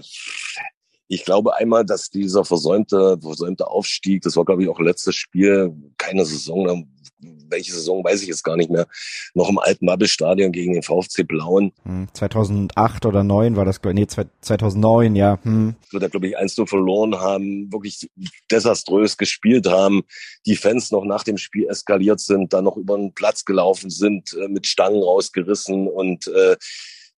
[1.07, 5.73] ich glaube einmal, dass dieser versäumte, versäumte Aufstieg, das war glaube ich auch letztes Spiel,
[5.97, 6.87] keine Saison,
[7.49, 8.87] welche Saison weiß ich jetzt gar nicht mehr,
[9.33, 11.71] noch im alten Mabbelstadion gegen den VfC Blauen.
[12.13, 15.39] 2008 hm, oder 9 war das, nee, 2009, ja.
[15.43, 15.75] Hm.
[15.91, 18.09] Wir da, glaube ich, 1 0 verloren haben, wirklich
[18.51, 20.03] desaströs gespielt haben,
[20.45, 24.33] die Fans noch nach dem Spiel eskaliert sind, dann noch über den Platz gelaufen sind,
[24.33, 26.55] äh, mit Stangen rausgerissen und äh,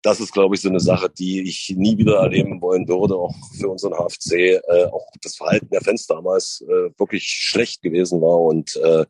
[0.02, 3.34] das ist, glaube ich, so eine Sache, die ich nie wieder erleben wollen würde, auch
[3.58, 4.32] für unseren HFC.
[4.32, 9.06] Äh, auch das Verhalten der Fans damals äh, wirklich schlecht gewesen war und äh,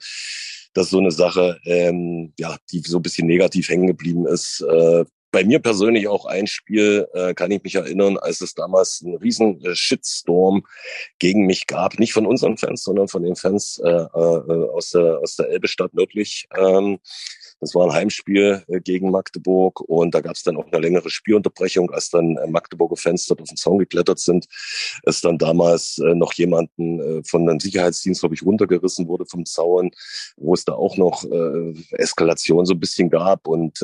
[0.74, 4.62] das ist so eine Sache, ähm, ja, die so ein bisschen negativ hängen geblieben ist.
[4.62, 9.04] Äh, bei mir persönlich auch ein Spiel, äh, kann ich mich erinnern, als es damals
[9.06, 10.66] einen riesen äh, Shitstorm
[11.20, 12.00] gegen mich gab.
[12.00, 15.94] Nicht von unseren Fans, sondern von den Fans äh, äh, aus, der, aus der Elbestadt
[15.94, 16.48] nördlich.
[16.58, 17.00] Ähm,
[17.60, 21.10] das war ein Heimspiel äh, gegen Magdeburg und da gab es dann auch eine längere
[21.10, 24.48] Spielunterbrechung, als dann äh, Magdeburger Fans dort auf den Zaun geklettert sind.
[25.04, 29.92] Es dann damals äh, noch jemanden von einem Sicherheitsdienst, glaube ich, runtergerissen wurde vom Zaun,
[30.38, 31.24] wo es da auch noch
[31.92, 33.80] Eskalation so ein bisschen gab und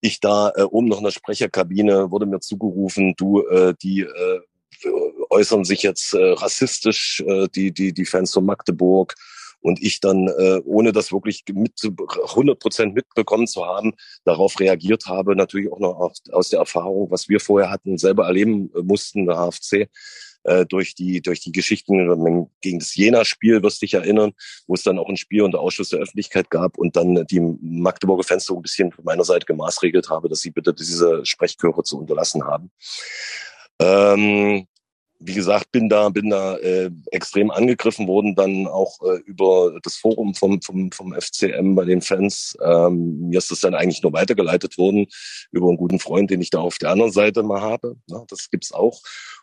[0.00, 3.44] ich da oben noch in der Sprecherkabine wurde mir zugerufen, du,
[3.82, 4.06] die
[5.30, 7.22] äußern sich jetzt rassistisch,
[7.54, 9.14] die, die, die Fans von Magdeburg
[9.60, 13.94] und ich dann, äh, ohne das wirklich mit 100 Prozent mitbekommen zu haben,
[14.24, 18.70] darauf reagiert habe, natürlich auch noch aus der Erfahrung, was wir vorher hatten, selber erleben
[18.74, 19.88] äh, mussten, der HFC,
[20.44, 24.32] äh, durch die durch die Geschichten gegen das Jena-Spiel, wirst dich erinnern,
[24.66, 28.38] wo es dann auch ein Spiel unter Ausschuss der Öffentlichkeit gab und dann die Magdeburger
[28.38, 32.44] so ein bisschen von meiner Seite gemaßregelt habe, dass sie bitte diese Sprechchöre zu unterlassen
[32.44, 32.70] haben.
[33.80, 34.66] Ähm,
[35.20, 39.96] wie gesagt, bin da, bin da äh, extrem angegriffen worden, dann auch äh, über das
[39.96, 42.56] Forum vom, vom, vom FCM bei den Fans.
[42.64, 45.06] Ähm, mir ist das dann eigentlich nur weitergeleitet worden
[45.50, 47.96] über einen guten Freund, den ich da auf der anderen Seite mal habe.
[48.06, 49.00] Ja, das gibt's auch.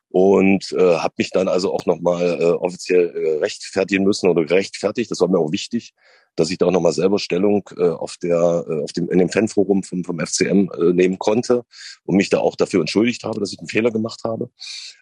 [0.09, 5.11] Und äh, habe mich dann also auch nochmal äh, offiziell äh, rechtfertigen müssen oder gerechtfertigt.
[5.11, 5.93] Das war mir auch wichtig,
[6.35, 9.29] dass ich da auch nochmal selber Stellung äh, auf der, äh, auf dem, in dem
[9.29, 11.63] Fanforum vom, vom FCM äh, nehmen konnte
[12.03, 14.49] und mich da auch dafür entschuldigt habe, dass ich einen Fehler gemacht habe.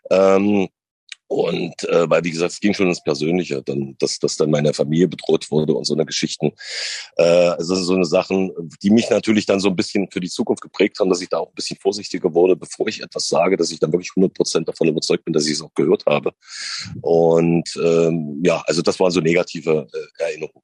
[0.10, 0.67] Ähm,
[1.34, 4.72] und äh, weil, wie gesagt, es ging schon ins Persönliche, dann, dass, dass dann meine
[4.72, 6.52] Familie bedroht wurde und so eine Geschichten.
[7.17, 8.52] Äh, also so eine Sachen,
[8.84, 11.39] die mich natürlich dann so ein bisschen für die Zukunft geprägt haben, dass ich da
[11.39, 14.67] auch ein bisschen vorsichtiger wurde, bevor ich etwas sage, dass ich dann wirklich 100 Prozent
[14.67, 16.34] davon überzeugt bin, dass ich es auch gehört habe.
[17.02, 20.62] Und ähm, ja, also das waren so negative äh, Erinnerungen.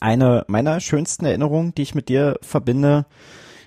[0.00, 3.06] Eine meiner schönsten Erinnerungen, die ich mit dir verbinde,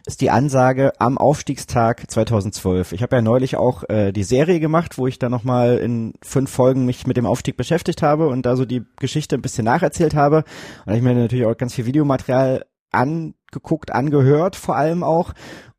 [0.06, 2.94] ist die Ansage am Aufstiegstag 2012.
[2.94, 6.52] Ich habe ja neulich auch äh, die Serie gemacht, wo ich da nochmal in fünf
[6.52, 10.16] Folgen mich mit dem Aufstieg beschäftigt habe und da so die Geschichte ein bisschen nacherzählt
[10.16, 10.44] habe.
[10.86, 15.34] Und ich mir natürlich auch ganz viel Videomaterial angeguckt, angehört vor allem auch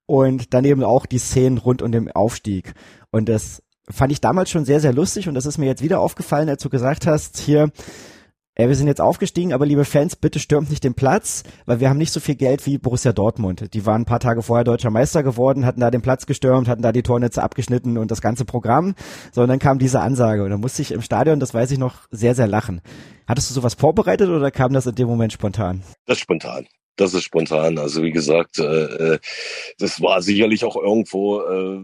[0.07, 2.75] und dann eben auch die Szenen rund um den Aufstieg.
[3.11, 6.01] Und das fand ich damals schon sehr, sehr lustig und das ist mir jetzt wieder
[6.01, 7.71] aufgefallen, als du gesagt hast, hier,
[8.55, 11.89] ey, wir sind jetzt aufgestiegen, aber liebe Fans, bitte stürmt nicht den Platz, weil wir
[11.89, 13.73] haben nicht so viel Geld wie Borussia Dortmund.
[13.75, 16.83] Die waren ein paar Tage vorher deutscher Meister geworden, hatten da den Platz gestürmt, hatten
[16.83, 18.95] da die Tornetze abgeschnitten und das ganze Programm.
[19.33, 21.79] So, und dann kam diese Ansage und dann musste ich im Stadion, das weiß ich
[21.79, 22.81] noch, sehr, sehr lachen.
[23.27, 25.83] Hattest du sowas vorbereitet oder kam das in dem Moment spontan?
[26.07, 26.67] Das spontan.
[26.97, 27.79] Das ist spontan.
[27.79, 29.19] Also wie gesagt, äh, äh,
[29.79, 31.81] das war sicherlich auch irgendwo, äh,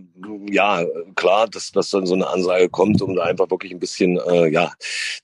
[0.51, 4.19] ja, klar, dass, dass dann so eine Ansage kommt, um da einfach wirklich ein bisschen,
[4.19, 4.73] äh, ja,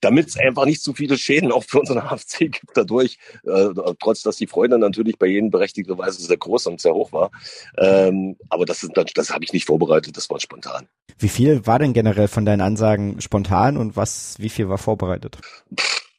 [0.01, 3.69] damit es einfach nicht zu viele Schäden auch für unseren HFC gibt dadurch, äh,
[4.01, 7.31] trotz dass die Freude natürlich bei jedem berechtigterweise sehr groß und sehr hoch war.
[7.77, 10.87] Ähm, aber das ist, das, das habe ich nicht vorbereitet, das war spontan.
[11.19, 15.39] Wie viel war denn generell von deinen Ansagen spontan und was, wie viel war vorbereitet?
[15.79, 16.12] Pff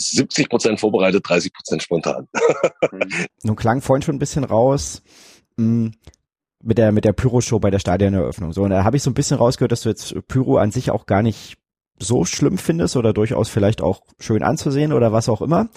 [0.00, 2.28] 70 Prozent vorbereitet, 30 Prozent spontan.
[3.42, 5.02] Nun klang vorhin schon ein bisschen raus
[5.56, 5.92] mh, hm,
[6.62, 8.52] mit der mit der Pyro-Show bei der Stadioneröffnung.
[8.52, 10.90] So, und da habe ich so ein bisschen rausgehört, dass du jetzt Pyro an sich
[10.90, 11.56] auch gar nicht
[11.98, 15.68] so schlimm findest oder durchaus vielleicht auch schön anzusehen oder was auch immer.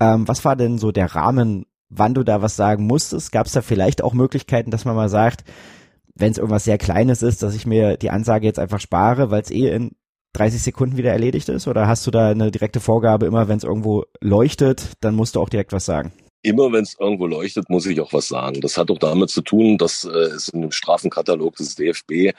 [0.00, 3.32] Ähm, was war denn so der Rahmen, wann du da was sagen musstest?
[3.32, 5.44] Gab es da vielleicht auch Möglichkeiten, dass man mal sagt,
[6.14, 9.42] wenn es irgendwas sehr Kleines ist, dass ich mir die Ansage jetzt einfach spare, weil
[9.42, 9.92] es eh in
[10.34, 11.68] 30 Sekunden wieder erledigt ist?
[11.68, 15.40] Oder hast du da eine direkte Vorgabe, immer wenn es irgendwo leuchtet, dann musst du
[15.40, 16.12] auch direkt was sagen?
[16.44, 18.60] Immer wenn es irgendwo leuchtet, muss ich auch was sagen.
[18.60, 22.34] Das hat auch damit zu tun, dass äh, es in dem Strafenkatalog des DFB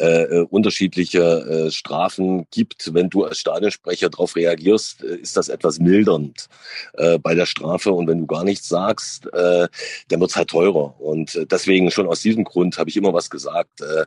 [0.00, 2.94] äh, äh, unterschiedliche äh, Strafen gibt.
[2.94, 6.48] Wenn du als Stadionsprecher darauf reagierst, äh, ist das etwas mildernd
[6.94, 7.92] äh, bei der Strafe.
[7.92, 9.68] Und wenn du gar nichts sagst, äh,
[10.08, 10.98] dann wird's halt teurer.
[10.98, 13.82] Und äh, deswegen schon aus diesem Grund habe ich immer was gesagt.
[13.82, 14.06] Äh,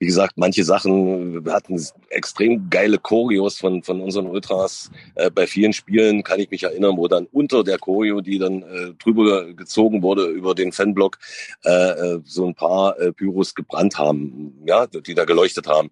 [0.00, 4.90] wie gesagt, manche Sachen, wir hatten extrem geile Choreos von, von unseren Ultras.
[5.14, 8.62] Äh, bei vielen Spielen kann ich mich erinnern, wo dann unter der Choreo, die dann
[8.62, 11.18] äh, drüber gezogen wurde über den Fanblock,
[11.64, 15.90] äh, äh so ein paar äh, Pyros gebrannt haben, ja, die da geleuchtet haben,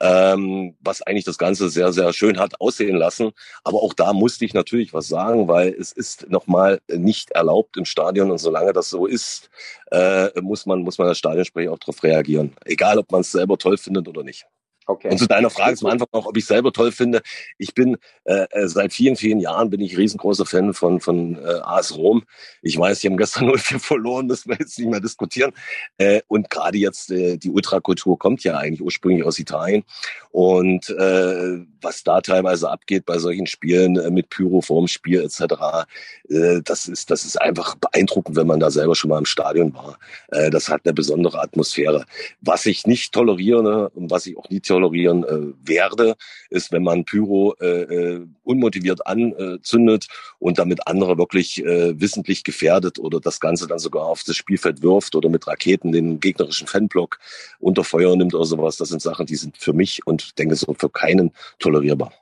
[0.00, 3.32] ähm, was eigentlich das Ganze sehr, sehr schön hat aussehen lassen.
[3.64, 7.84] Aber auch da musste ich natürlich was sagen, weil es ist nochmal nicht erlaubt im
[7.84, 9.50] Stadion und solange das so ist,
[9.90, 13.58] äh, muss man muss man als Stadionsprecher auch darauf reagieren, egal ob man es selber
[13.58, 14.46] toll findet oder nicht.
[14.90, 15.10] Okay.
[15.10, 17.20] Und zu deiner Frage zum Anfang noch, ob ich selber toll finde.
[17.58, 21.60] Ich bin äh, äh seit vielen, vielen Jahren bin ich riesengroßer Fan von von äh,
[21.62, 22.24] AS Rom.
[22.62, 25.52] Ich weiß, die haben gestern 0-4 verloren, müssen wir jetzt nicht mehr diskutieren.
[25.98, 29.84] Äh, und gerade jetzt äh, die Ultrakultur kommt ja eigentlich ursprünglich aus Italien.
[30.30, 35.86] Und äh, was da teilweise abgeht bei solchen Spielen äh, mit Pyro vorm Spiel etc.,
[36.30, 39.74] äh, das ist das ist einfach beeindruckend, wenn man da selber schon mal im Stadion
[39.74, 39.98] war.
[40.28, 42.06] Äh, das hat eine besondere Atmosphäre.
[42.40, 46.16] Was ich nicht toleriere und was ich auch nie toleriere, tolerieren äh, werde,
[46.50, 50.06] ist, wenn man Pyro äh, äh, unmotiviert anzündet
[50.38, 54.82] und damit andere wirklich äh, wissentlich gefährdet oder das Ganze dann sogar auf das Spielfeld
[54.82, 57.18] wirft oder mit Raketen den gegnerischen Fanblock
[57.58, 58.76] unter Feuer nimmt oder sowas.
[58.76, 62.12] Das sind Sachen, die sind für mich und denke so für keinen tolerierbar.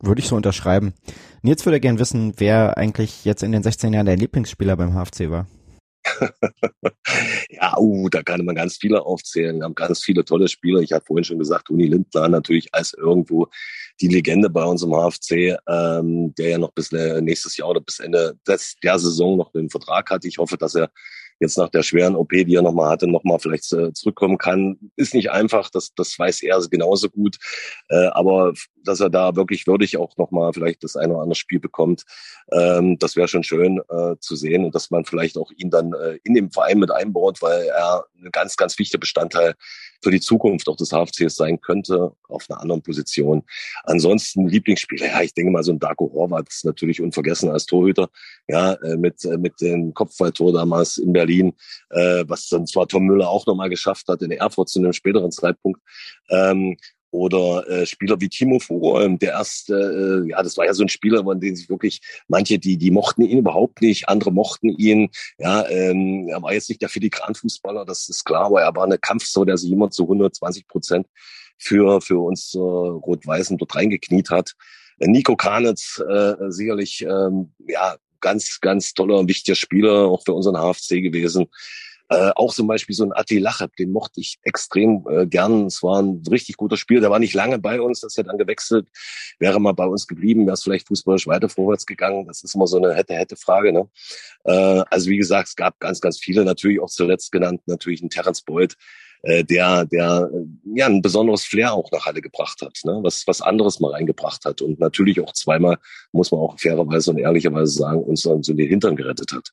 [0.00, 0.92] Würde ich so unterschreiben.
[1.42, 5.30] Nils würde gerne wissen, wer eigentlich jetzt in den 16 Jahren dein Lieblingsspieler beim HFC
[5.30, 5.46] war.
[7.50, 9.58] ja, uh, da kann man ganz viele aufzählen.
[9.58, 10.80] Wir haben ganz viele tolle Spieler.
[10.80, 13.48] Ich habe vorhin schon gesagt, Toni Lindner natürlich als irgendwo
[14.00, 17.80] die Legende bei uns im HFC, ähm, der ja noch bis äh, nächstes Jahr oder
[17.80, 20.24] bis Ende des, der Saison noch den Vertrag hat.
[20.24, 20.90] Ich hoffe, dass er
[21.40, 24.78] jetzt nach der schweren OP, die er nochmal hatte, nochmal vielleicht äh, zurückkommen kann.
[24.96, 27.36] Ist nicht einfach, das, das weiß er genauso gut.
[27.88, 28.52] Äh, aber
[28.84, 32.04] dass er da wirklich würdig auch nochmal vielleicht das eine oder andere Spiel bekommt,
[32.52, 35.92] ähm, das wäre schon schön äh, zu sehen und dass man vielleicht auch ihn dann
[35.94, 39.54] äh, in dem Verein mit einbaut, weil er ein ganz, ganz wichtiger Bestandteil
[40.04, 43.42] für die Zukunft auch des HFCs sein könnte, auf einer anderen Position.
[43.84, 48.10] Ansonsten Lieblingsspieler, ja, ich denke mal so ein Darko Horvath ist natürlich unvergessen als Torhüter,
[48.46, 53.04] ja, äh, mit, äh, mit dem Kopfballtor damals in Berlin, äh, was dann zwar Tom
[53.06, 55.80] Müller auch nochmal geschafft hat in Erfurt zu einem späteren Zeitpunkt.
[56.30, 56.76] Ähm,
[57.14, 60.88] oder äh, Spieler wie Timo Vogel, der erste, äh, ja, das war ja so ein
[60.88, 65.10] Spieler, von dem sich wirklich manche, die die mochten ihn überhaupt nicht, andere mochten ihn.
[65.38, 68.98] Ja, ähm, er war jetzt nicht der Filigran-Fußballer, das ist klar, aber er war eine
[68.98, 71.06] Kampfsau, der sich immer zu 120 Prozent
[71.56, 74.54] für für uns äh, Rot-Weißen dort reingekniet hat.
[74.98, 80.56] Nico Kanitz, äh, sicherlich ähm, ja ganz ganz toller und wichtiger Spieler auch für unseren
[80.56, 81.46] HFC gewesen.
[82.10, 85.66] Äh, auch zum Beispiel so ein Ati Lacheb, den mochte ich extrem äh, gern.
[85.66, 87.00] Es war ein richtig guter Spiel.
[87.00, 88.88] Der war nicht lange bei uns, das hat dann gewechselt.
[89.38, 92.26] Wäre mal bei uns geblieben, wäre es vielleicht fußballisch weiter vorwärts gegangen.
[92.26, 93.72] Das ist immer so eine hätte-hätte-Frage.
[93.72, 93.88] Ne?
[94.44, 98.10] Äh, also wie gesagt, es gab ganz, ganz viele, natürlich auch zuletzt genannt, natürlich ein
[98.10, 98.76] Terence Boyd,
[99.24, 103.00] äh, der, der äh, ja ein besonderes Flair auch nach Halle gebracht hat, ne?
[103.02, 105.78] was, was anderes mal reingebracht hat und natürlich auch zweimal,
[106.12, 109.50] muss man auch fairerweise und ehrlicherweise sagen, uns dann so den Hintern gerettet hat.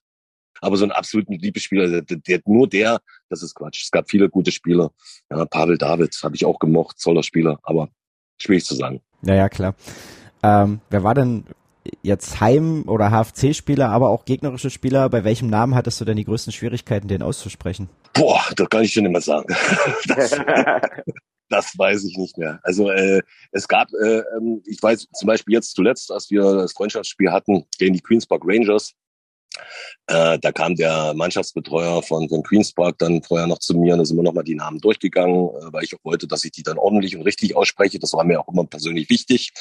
[0.60, 3.84] Aber so einen absoluten Liebespieler, der, der, nur der, das ist Quatsch.
[3.84, 4.92] Es gab viele gute Spieler.
[5.30, 7.90] Ja, Pavel David habe ich auch gemocht, toller Spieler, aber
[8.38, 9.02] schwierig zu sagen.
[9.24, 9.74] Ja, ja, klar.
[10.44, 11.46] Ähm, wer war denn
[12.04, 15.10] jetzt Heim- oder HFC-Spieler, aber auch gegnerische Spieler?
[15.10, 17.90] Bei welchem Namen hattest du denn die größten Schwierigkeiten, den auszusprechen?
[18.14, 19.54] Boah, das kann ich schon nicht mehr sagen.
[20.08, 20.32] das,
[21.50, 22.60] das weiß ich nicht mehr.
[22.64, 23.22] Also äh,
[23.52, 27.66] es gab, äh, ähm, ich weiß zum Beispiel jetzt zuletzt, als wir das Freundschaftsspiel hatten
[27.78, 28.94] gegen die Queens Park Rangers,
[30.08, 34.00] Äh, da kam der Mannschaftsbetreuer von, von Queens Park dann vorher noch zu mir und
[34.00, 36.64] da sind wir nochmal die Namen durchgegangen, äh, weil ich auch wollte, dass ich die
[36.64, 38.00] dann ordentlich und richtig ausspreche.
[38.00, 39.52] Das war mir auch immer persönlich wichtig.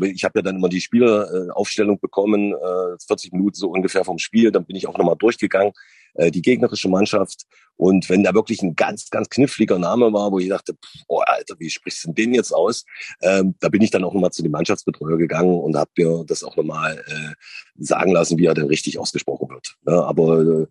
[0.00, 4.50] Ich habe ja dann immer die Spieleraufstellung bekommen, äh, 40 Minuten so ungefähr vom Spiel.
[4.52, 5.72] Dann bin ich auch nochmal durchgegangen,
[6.14, 7.44] äh, die gegnerische Mannschaft.
[7.76, 10.76] Und wenn da wirklich ein ganz, ganz kniffliger Name war, wo ich dachte,
[11.08, 12.84] oh Alter, wie sprichst du denn den jetzt aus?
[13.20, 16.44] Ähm, da bin ich dann auch nochmal zu dem Mannschaftsbetreuer gegangen und habe mir das
[16.44, 17.34] auch nochmal äh,
[17.76, 19.76] sagen lassen, wie er denn richtig ausgesprochen wird.
[19.86, 20.66] Ja, aber äh,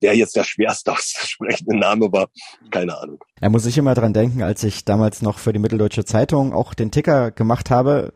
[0.00, 2.28] wer jetzt der schwerste auszusprechende Name war,
[2.70, 3.22] keine Ahnung.
[3.40, 6.74] Er muss sich immer dran denken, als ich damals noch für die Mitteldeutsche Zeitung auch
[6.74, 8.12] den Ticker gemacht habe,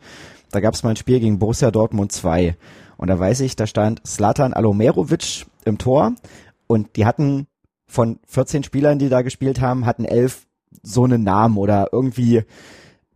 [0.51, 2.57] da gab es mal ein Spiel gegen Borussia Dortmund 2.
[3.03, 6.15] Und da weiß ich, da stand Slatan Alomerovic im Tor.
[6.69, 7.49] Und die hatten
[7.89, 10.47] von 14 Spielern, die da gespielt haben, hatten elf
[10.85, 12.45] so einen Namen oder irgendwie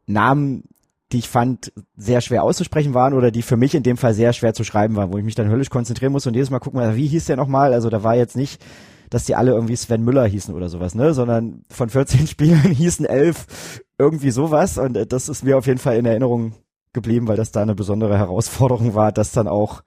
[0.07, 0.65] Namen,
[1.13, 4.33] die ich fand sehr schwer auszusprechen waren oder die für mich in dem Fall sehr
[4.33, 6.81] schwer zu schreiben waren, wo ich mich dann höllisch konzentrieren muss und jedes Mal gucken,
[6.97, 7.73] wie hieß der nochmal?
[7.73, 8.61] Also da war jetzt nicht,
[9.09, 13.07] dass die alle irgendwie Sven Müller hießen oder sowas, ne, sondern von 14 Spielern hießen
[13.07, 14.79] elf irgendwie sowas.
[14.79, 16.55] Und äh, das ist mir auf jeden Fall in Erinnerung
[16.97, 19.83] geblieben, weil das da eine besondere Herausforderung war, das dann auch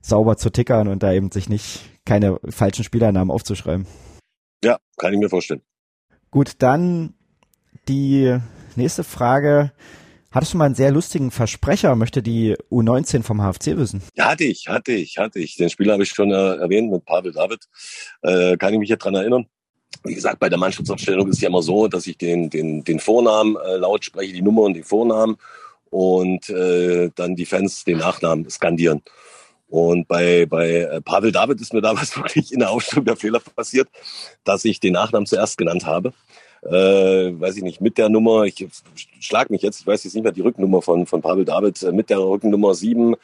[0.00, 3.86] sauber zu tickern und da eben sich nicht keine falschen Spielernamen aufzuschreiben.
[4.62, 5.62] Ja, kann ich mir vorstellen.
[6.30, 7.14] Gut, dann
[7.88, 8.38] die
[8.76, 9.72] nächste Frage.
[10.30, 14.00] Hattest du mal einen sehr lustigen Versprecher, möchte die U19 vom HFC wissen?
[14.14, 15.56] Ja, hatte ich, hatte ich, hatte ich.
[15.56, 17.64] Den Spieler habe ich schon äh, erwähnt mit Pavel David.
[18.22, 19.46] Äh, kann ich mich jetzt dran erinnern?
[20.04, 23.00] Wie gesagt, bei der Mannschaftsaufstellung ist es ja immer so, dass ich den, den, den
[23.00, 25.36] Vornamen äh, laut spreche, die Nummer und den Vornamen
[25.90, 29.02] und äh, dann die Fans den Nachnamen skandieren.
[29.68, 33.40] Und bei, bei äh, Pavel David ist mir damals wirklich in der Ausstellung der Fehler
[33.40, 33.88] passiert,
[34.44, 36.12] dass ich den Nachnamen zuerst genannt habe.
[36.62, 38.66] Äh, weiß ich nicht, mit der Nummer, ich
[39.20, 41.92] schlag mich jetzt, ich weiß jetzt nicht mehr die Rücknummer von, von Pavel David, äh,
[41.92, 43.16] mit der Rückennummer 7.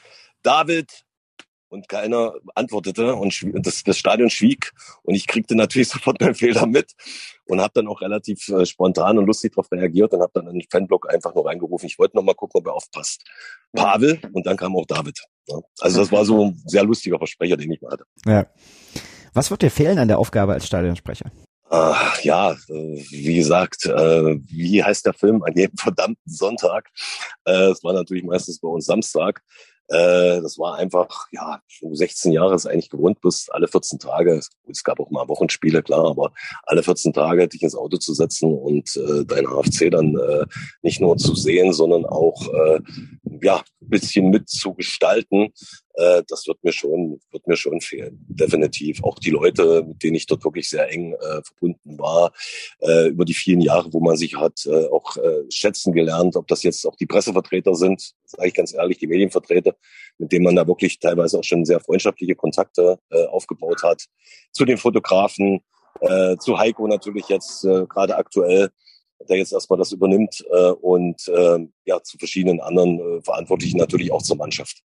[0.43, 1.05] David,
[1.69, 6.67] und keiner antwortete und das, das Stadion schwieg und ich kriegte natürlich sofort meinen Fehler
[6.67, 6.93] mit
[7.47, 10.59] und habe dann auch relativ äh, spontan und lustig darauf reagiert und habe dann in
[10.59, 11.87] den Fanblock einfach nur reingerufen.
[11.87, 13.25] Ich wollte noch mal gucken, ob er aufpasst.
[13.75, 15.23] Pavel und dann kam auch David.
[15.49, 15.59] Ja.
[15.81, 18.05] Also das war so ein sehr lustiger Versprecher, den ich mal hatte.
[18.27, 18.47] Ja.
[19.35, 21.31] Was wird dir fehlen an der Aufgabe als Stadionsprecher?
[21.69, 25.43] Ach, ja, äh, wie gesagt, äh, wie heißt der Film?
[25.43, 26.89] An jedem verdammten Sonntag.
[27.45, 29.43] Äh, es war natürlich meistens bei uns Samstag.
[29.89, 34.41] Äh, das war einfach, ja, schon 16 Jahre ist eigentlich gewohnt bist, alle 14 Tage.
[34.69, 36.33] Es gab auch mal Wochenspiele, klar, aber
[36.65, 40.45] alle 14 Tage dich ins Auto zu setzen und äh, dein HFC dann äh,
[40.83, 42.81] nicht nur zu sehen, sondern auch äh,
[43.43, 45.53] ja, ein bisschen mitzugestalten,
[45.97, 48.25] äh, das wird mir schon, wird mir schon fehlen.
[48.29, 49.03] Definitiv.
[49.03, 52.33] Auch die Leute, mit denen ich dort wirklich sehr eng äh, verbunden war,
[52.81, 56.47] äh, über die vielen Jahre, wo man sich hat äh, auch äh, schätzen gelernt, ob
[56.49, 59.75] das jetzt auch die Pressevertreter sind, sage ich ganz ehrlich, die Medienvertreter,
[60.19, 64.05] mit denen man da wirklich teilweise auch schon sehr freundschaftliche Kontakte äh, aufgebaut hat,
[64.53, 65.61] zu den Fotografen,
[66.01, 68.71] äh, zu Heiko natürlich jetzt äh, gerade aktuell
[69.29, 74.13] der jetzt erstmal das übernimmt äh, und äh, ja zu verschiedenen anderen äh, Verantwortlichen natürlich
[74.13, 74.83] auch zur Mannschaft.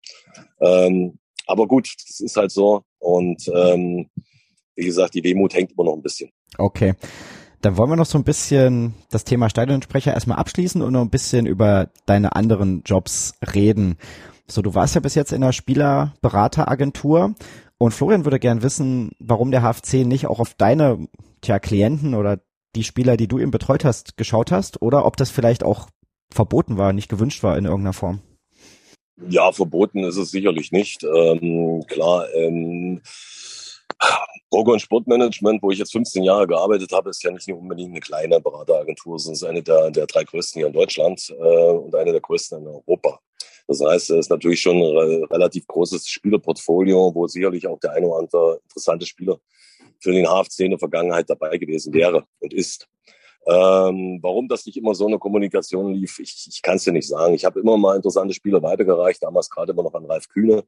[0.59, 4.09] Ähm, aber gut, das ist halt so und ähm,
[4.76, 6.30] wie gesagt, die Wehmut hängt immer noch ein bisschen.
[6.57, 6.93] Okay.
[7.61, 11.09] Dann wollen wir noch so ein bisschen das Thema Stadionsprecher erstmal abschließen und noch ein
[11.09, 13.97] bisschen über deine anderen Jobs reden.
[14.47, 17.34] So, du warst ja bis jetzt in der Spielerberateragentur
[17.78, 21.07] und Florian würde gern wissen, warum der HFC nicht auch auf deine
[21.41, 22.39] tja, Klienten oder
[22.76, 25.88] die Spieler, die du eben betreut hast, geschaut hast oder ob das vielleicht auch
[26.32, 28.21] verboten war, nicht gewünscht war in irgendeiner Form?
[29.30, 31.03] Ja, verboten ist es sicherlich nicht.
[31.03, 33.01] Ähm, klar, ähm,
[34.49, 38.01] Burger und Sportmanagement, wo ich jetzt 15 Jahre gearbeitet habe, ist ja nicht unbedingt eine
[38.01, 41.95] kleine Berateragentur, sondern es ist eine der, der drei größten hier in Deutschland äh, und
[41.95, 43.19] eine der größten in Europa.
[43.67, 48.07] Das heißt, es ist natürlich schon ein relativ großes Spielerportfolio, wo sicherlich auch der eine
[48.07, 49.39] oder andere interessante Spieler
[50.00, 52.88] für den HFC in der Vergangenheit dabei gewesen wäre und ist.
[53.48, 57.08] Ähm, warum das nicht immer so eine Kommunikation lief, ich, ich kann es dir nicht
[57.08, 57.36] sagen.
[57.36, 60.64] Ich habe immer mal interessante Spieler weitergereicht, damals gerade immer noch an Ralf Kühne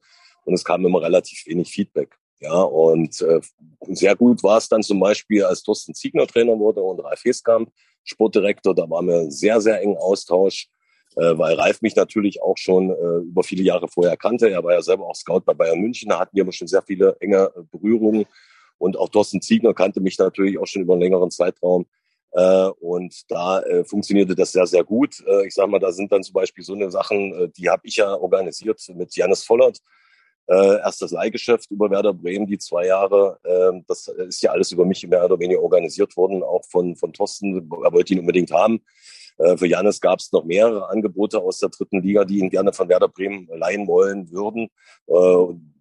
[0.45, 2.17] und es kam immer relativ wenig Feedback.
[2.39, 3.41] Ja, und äh,
[3.87, 7.71] sehr gut war es dann zum Beispiel, als Thorsten Ziegner Trainer wurde und Ralf Heskamp
[8.03, 10.69] Sportdirektor, da waren wir sehr, sehr engen Austausch,
[11.15, 14.49] äh, weil Ralf mich natürlich auch schon äh, über viele Jahre vorher kannte.
[14.49, 16.83] Er war ja selber auch Scout bei Bayern München, da hatten wir immer schon sehr
[16.83, 18.25] viele enge äh, Berührungen
[18.77, 21.85] und auch Thorsten Ziegner kannte mich natürlich auch schon über einen längeren Zeitraum.
[22.31, 25.23] Äh, und da äh, funktionierte das sehr, sehr gut.
[25.25, 27.81] Äh, ich sage mal, da sind dann zum Beispiel so eine Sachen, äh, die habe
[27.85, 29.79] ich ja organisiert mit Janis Vollert.
[30.47, 33.39] Äh, erst das Leihgeschäft über Werder Bremen, die zwei Jahre.
[33.43, 37.11] Äh, das ist ja alles über mich mehr oder weniger organisiert worden, auch von, von
[37.11, 37.69] Thorsten.
[37.83, 38.81] Er wollte ihn unbedingt haben.
[39.39, 42.71] Äh, für Janis gab es noch mehrere Angebote aus der dritten Liga, die ihn gerne
[42.71, 44.69] von Werder Bremen leihen wollen würden.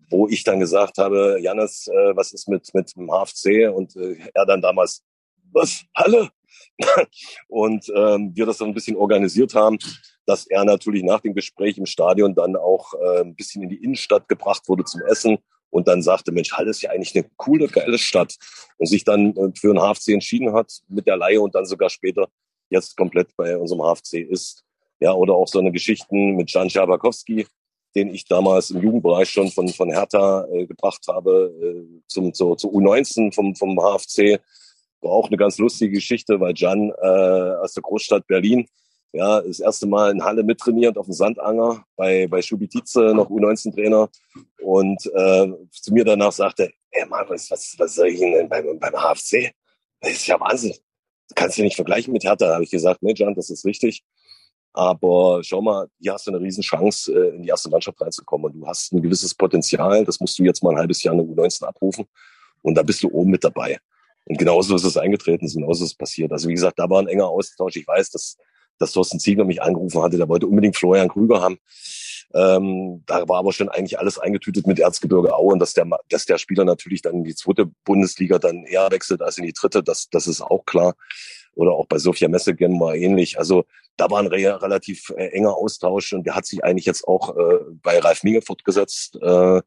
[0.08, 3.74] Wo ich dann gesagt habe, Janis, äh, was ist mit, mit dem HFC?
[3.74, 5.02] Und äh, er dann damals,
[5.52, 6.30] was, Halle?
[7.48, 9.78] und ähm, wir das dann ein bisschen organisiert haben,
[10.26, 13.82] dass er natürlich nach dem Gespräch im Stadion dann auch äh, ein bisschen in die
[13.82, 15.38] Innenstadt gebracht wurde zum Essen
[15.70, 18.36] und dann sagte, Mensch, Halle ist ja eigentlich eine coole, geile Stadt
[18.78, 21.90] und sich dann äh, für den HFC entschieden hat mit der Leihe und dann sogar
[21.90, 22.28] später
[22.70, 24.64] jetzt komplett bei unserem HFC ist.
[24.98, 27.46] Ja, oder auch so eine Geschichten mit Jan Schabakowski,
[27.96, 32.56] den ich damals im Jugendbereich schon von, von Hertha äh, gebracht habe, äh, zum, zur,
[32.56, 34.40] zur U19 vom, vom HFC.
[35.00, 38.66] War auch eine ganz lustige Geschichte, weil Jan äh, aus der Großstadt Berlin
[39.12, 44.10] ja, das erste Mal in Halle mittrainiert auf dem Sandanger bei, bei Schubitize, noch U19-Trainer.
[44.62, 48.92] Und äh, zu mir danach sagte, ey Mann, was, was, soll ich denn beim, beim
[48.92, 49.52] HFC?
[50.00, 50.74] Das ist ja Wahnsinn.
[51.28, 52.52] Du kannst ja nicht vergleichen mit Hertha.
[52.52, 54.04] Habe ich gesagt, nee, Jan, das ist richtig.
[54.76, 58.52] Aber schau mal, hier hast du eine Riesenchance, äh, in die erste Mannschaft reinzukommen.
[58.52, 60.04] Und du hast ein gewisses Potenzial.
[60.04, 62.06] Das musst du jetzt mal ein halbes Jahr in der U19 abrufen.
[62.60, 63.78] Und da bist du oben mit dabei.
[64.26, 66.30] Und genauso ist es eingetreten, genauso ist es passiert.
[66.30, 67.76] Also wie gesagt, da war ein enger Austausch.
[67.76, 68.36] Ich weiß, dass
[68.78, 71.58] dass Thorsten Ziegler mich angerufen hatte, der wollte unbedingt Florian Krüger haben.
[72.34, 76.26] Ähm, da war aber schon eigentlich alles eingetütet mit Erzgebirge Aue und dass der, dass
[76.26, 79.82] der Spieler natürlich dann in die zweite Bundesliga dann eher wechselt als in die dritte,
[79.82, 80.94] das, das ist auch klar.
[81.56, 83.38] Oder auch bei Sofia Messegen mal ähnlich.
[83.38, 83.64] Also
[83.96, 87.36] da war ein re relativ äh, enger Austausch und der hat sich eigentlich jetzt auch
[87.36, 89.18] äh, bei Ralf Miege fortgesetzt.
[89.20, 89.62] Äh,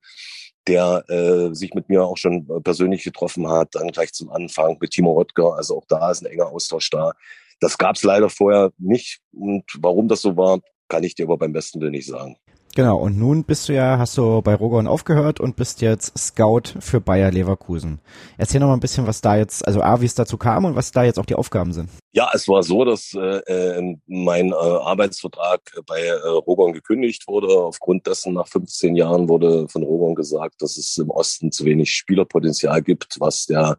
[0.67, 4.91] der äh, sich mit mir auch schon persönlich getroffen hat, dann gleich zum Anfang mit
[4.91, 5.55] Timo Röttger.
[5.55, 7.13] Also auch da ist ein enger Austausch da.
[7.59, 9.19] Das gab es leider vorher nicht.
[9.31, 12.37] Und warum das so war, kann ich dir aber beim besten Willen nicht sagen.
[12.75, 16.79] Genau, und nun bist du ja, hast du bei Rogon aufgehört und bist jetzt Scout
[16.79, 17.99] für Bayer Leverkusen.
[18.37, 20.75] Erzähl noch mal ein bisschen, was da jetzt, also A, wie es dazu kam und
[20.75, 21.89] was da jetzt auch die Aufgaben sind.
[22.11, 27.47] Ja, es war so, dass äh, ähm, mein äh, Arbeitsvertrag bei äh, Rogon gekündigt wurde.
[27.47, 31.91] Aufgrund dessen, nach 15 Jahren wurde von Rogon gesagt, dass es im Osten zu wenig
[31.91, 33.77] Spielerpotenzial gibt, was der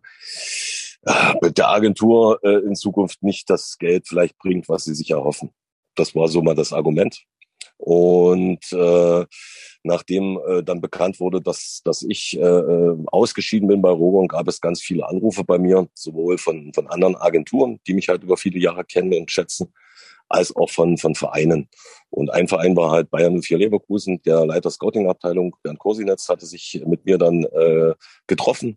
[1.40, 5.50] mit der Agentur äh, in Zukunft nicht das Geld vielleicht bringt, was sie sich erhoffen.
[5.94, 7.24] Das war so mal das Argument.
[7.82, 9.24] Und äh,
[9.84, 14.48] nachdem äh, dann bekannt wurde, dass, dass ich äh, äh ausgeschieden bin bei Rogon, gab
[14.48, 18.36] es ganz viele Anrufe bei mir, sowohl von, von anderen Agenturen, die mich halt über
[18.36, 19.72] viele Jahre kennen und schätzen,
[20.28, 21.70] als auch von, von Vereinen.
[22.10, 26.82] Und ein Verein war halt Bayern 04 Leverkusen, der Leiter Scouting-Abteilung, Bernd Kosinetz, hatte sich
[26.84, 27.94] mit mir dann äh,
[28.26, 28.76] getroffen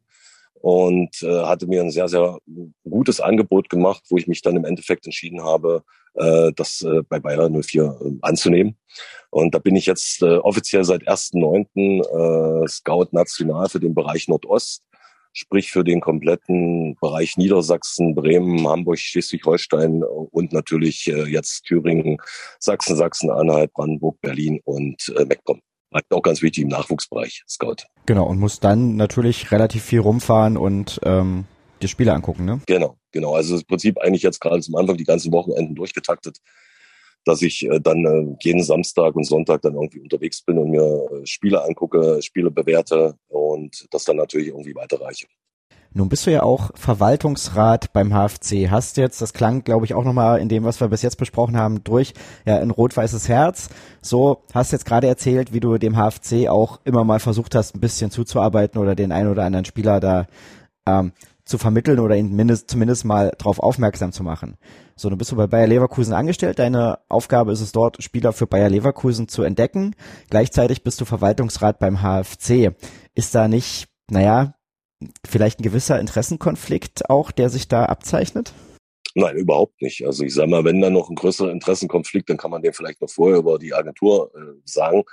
[0.63, 2.37] und äh, hatte mir ein sehr, sehr
[2.89, 5.83] gutes Angebot gemacht, wo ich mich dann im Endeffekt entschieden habe,
[6.13, 8.77] äh, das äh, bei Bayer 04 äh, anzunehmen.
[9.29, 12.63] Und da bin ich jetzt äh, offiziell seit 1.9.
[12.63, 14.83] Äh, Scout national für den Bereich Nordost,
[15.33, 22.19] sprich für den kompletten Bereich Niedersachsen, Bremen, Hamburg, Schleswig-Holstein und natürlich äh, jetzt Thüringen,
[22.59, 25.59] Sachsen, Sachsen-Anhalt, Brandenburg, Berlin und äh, Mecklenburg
[26.09, 27.87] auch ganz wichtig im Nachwuchsbereich, Scout.
[28.05, 31.45] Genau, und muss dann natürlich relativ viel rumfahren und ähm,
[31.81, 32.61] die Spiele angucken, ne?
[32.67, 33.35] Genau, genau.
[33.35, 36.39] Also das Prinzip eigentlich jetzt gerade zum Anfang die ganzen Wochenenden durchgetaktet,
[37.25, 40.83] dass ich äh, dann äh, jeden Samstag und Sonntag dann irgendwie unterwegs bin und mir
[40.83, 45.27] äh, Spiele angucke, Spiele bewerte und das dann natürlich irgendwie weiterreiche.
[45.95, 48.71] Nun bist du ja auch Verwaltungsrat beim HFC.
[48.71, 51.55] Hast jetzt, das klang, glaube ich, auch nochmal in dem, was wir bis jetzt besprochen
[51.55, 52.13] haben, durch,
[52.45, 53.69] ja, ein rot-weißes Herz.
[54.01, 57.79] So, hast jetzt gerade erzählt, wie du dem HFC auch immer mal versucht hast, ein
[57.79, 60.25] bisschen zuzuarbeiten oder den einen oder anderen Spieler da
[60.87, 61.11] ähm,
[61.45, 64.57] zu vermitteln oder ihn mindest, zumindest mal darauf aufmerksam zu machen.
[64.95, 66.57] So, nun bist du bei Bayer Leverkusen angestellt.
[66.57, 69.95] Deine Aufgabe ist es dort, Spieler für Bayer Leverkusen zu entdecken.
[70.29, 72.73] Gleichzeitig bist du Verwaltungsrat beim HFC.
[73.13, 74.55] Ist da nicht, naja,
[75.25, 78.53] vielleicht ein gewisser Interessenkonflikt auch, der sich da abzeichnet?
[79.15, 80.05] Nein, überhaupt nicht.
[80.05, 83.01] Also ich sage mal, wenn da noch ein größerer Interessenkonflikt, dann kann man den vielleicht
[83.01, 85.03] noch vorher über die Agentur äh, sagen.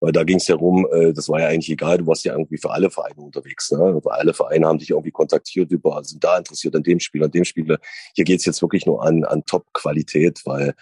[0.00, 2.32] Weil da ging es ja rum, äh, das war ja eigentlich egal, du warst ja
[2.32, 3.70] irgendwie für alle Vereine unterwegs.
[3.72, 4.00] Ne?
[4.04, 7.44] Alle Vereine haben dich irgendwie kontaktiert über, sind da interessiert an dem Spiel, an dem
[7.44, 7.78] Spieler.
[8.14, 10.74] Hier geht's jetzt wirklich nur an, an Top-Qualität, weil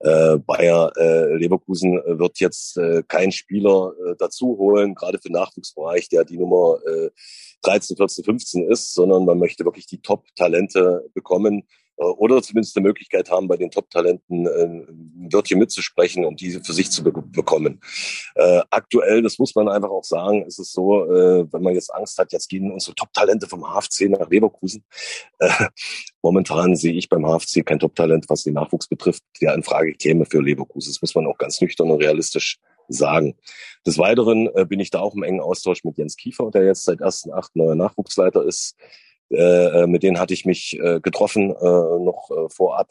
[0.00, 5.32] äh, Bayer äh, Leverkusen wird jetzt äh, keinen Spieler äh, dazu holen, gerade für den
[5.32, 7.10] Nachwuchsbereich, der die Nummer äh,
[7.62, 12.86] 13, 14, 15 ist, sondern man möchte wirklich die Top-Talente bekommen, äh, oder zumindest eine
[12.86, 17.12] Möglichkeit haben, bei den Top-Talenten äh, ein Wörtchen mitzusprechen, um diese für sich zu be
[17.12, 17.80] bekommen.
[18.34, 21.92] Äh, aktuell, das muss man einfach auch sagen, ist es so, äh, wenn man jetzt
[21.92, 24.84] Angst hat, jetzt gehen unsere Top-Talente vom HFC nach Leverkusen.
[25.38, 25.50] Äh,
[26.22, 30.24] momentan sehe ich beim HFC kein Top-Talent, was den Nachwuchs betrifft, der in Frage käme
[30.24, 30.92] für Leverkusen.
[30.92, 33.36] Das muss man auch ganz nüchtern und realistisch sagen.
[33.86, 36.84] Des Weiteren äh, bin ich da auch im engen Austausch mit Jens Kiefer, der jetzt
[36.84, 37.50] seit 1.8.
[37.54, 38.76] neuer Nachwuchsleiter ist.
[39.30, 42.90] Äh, äh, mit denen hatte ich mich äh, getroffen, äh, noch äh, vorab.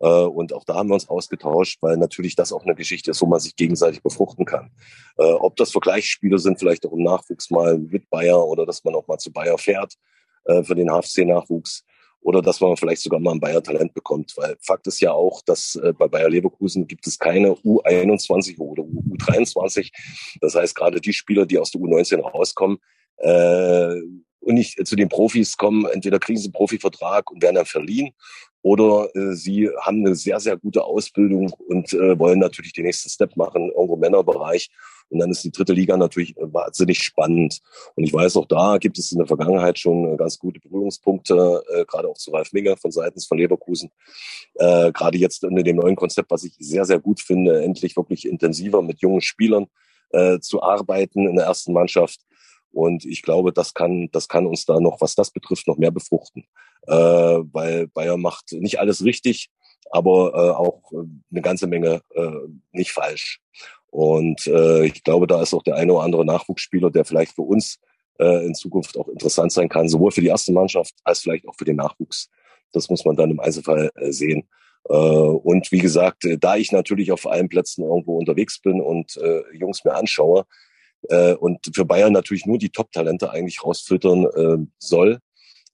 [0.00, 3.22] Äh, und auch da haben wir uns ausgetauscht, weil natürlich das auch eine Geschichte ist,
[3.22, 4.70] wo man sich gegenseitig befruchten kann.
[5.16, 9.06] Ob das Vergleichsspiele sind, vielleicht auch im Nachwuchs mal mit Bayer oder dass man auch
[9.06, 9.94] mal zu Bayer fährt
[10.46, 11.84] äh, für den HFC-Nachwuchs
[12.20, 14.32] oder dass man vielleicht sogar mal ein Bayer-Talent bekommt.
[14.36, 18.82] Weil Fakt ist ja auch, dass äh, bei Bayer Leverkusen gibt es keine U21 oder
[18.82, 19.90] U23.
[20.40, 22.78] Das heißt, gerade die Spieler, die aus der U19 rauskommen,
[23.18, 24.00] äh,
[24.46, 28.14] und nicht zu den Profis kommen, entweder kriegen sie einen Profivertrag und werden dann verliehen
[28.66, 33.08] oder äh, sie haben eine sehr, sehr gute Ausbildung und äh, wollen natürlich den nächsten
[33.08, 34.70] Step machen, irgendwo Männerbereich.
[35.08, 37.60] Und dann ist die dritte Liga natürlich wahnsinnig spannend.
[37.94, 41.62] Und ich weiß, auch da gibt es in der Vergangenheit schon äh, ganz gute Berührungspunkte,
[41.72, 43.92] äh, gerade auch zu Ralf Minger von seitens von Leverkusen.
[44.54, 48.26] Äh, gerade jetzt unter dem neuen Konzept, was ich sehr, sehr gut finde, endlich wirklich
[48.26, 49.68] intensiver mit jungen Spielern
[50.10, 52.18] äh, zu arbeiten in der ersten Mannschaft.
[52.72, 55.90] Und ich glaube, das kann, das kann uns da noch, was das betrifft, noch mehr
[55.90, 56.44] befruchten.
[56.86, 59.50] Äh, weil Bayer macht nicht alles richtig,
[59.90, 62.30] aber äh, auch eine ganze Menge äh,
[62.72, 63.40] nicht falsch.
[63.90, 67.42] Und äh, ich glaube, da ist auch der eine oder andere Nachwuchsspieler, der vielleicht für
[67.42, 67.78] uns
[68.18, 71.54] äh, in Zukunft auch interessant sein kann, sowohl für die erste Mannschaft als vielleicht auch
[71.56, 72.28] für den Nachwuchs.
[72.72, 74.48] Das muss man dann im Einzelfall äh, sehen.
[74.88, 79.16] Äh, und wie gesagt, äh, da ich natürlich auf allen Plätzen irgendwo unterwegs bin und
[79.16, 80.44] äh, Jungs mir anschaue,
[81.08, 85.18] äh, und für Bayern natürlich nur die Top-Talente eigentlich rausfüttern äh, soll,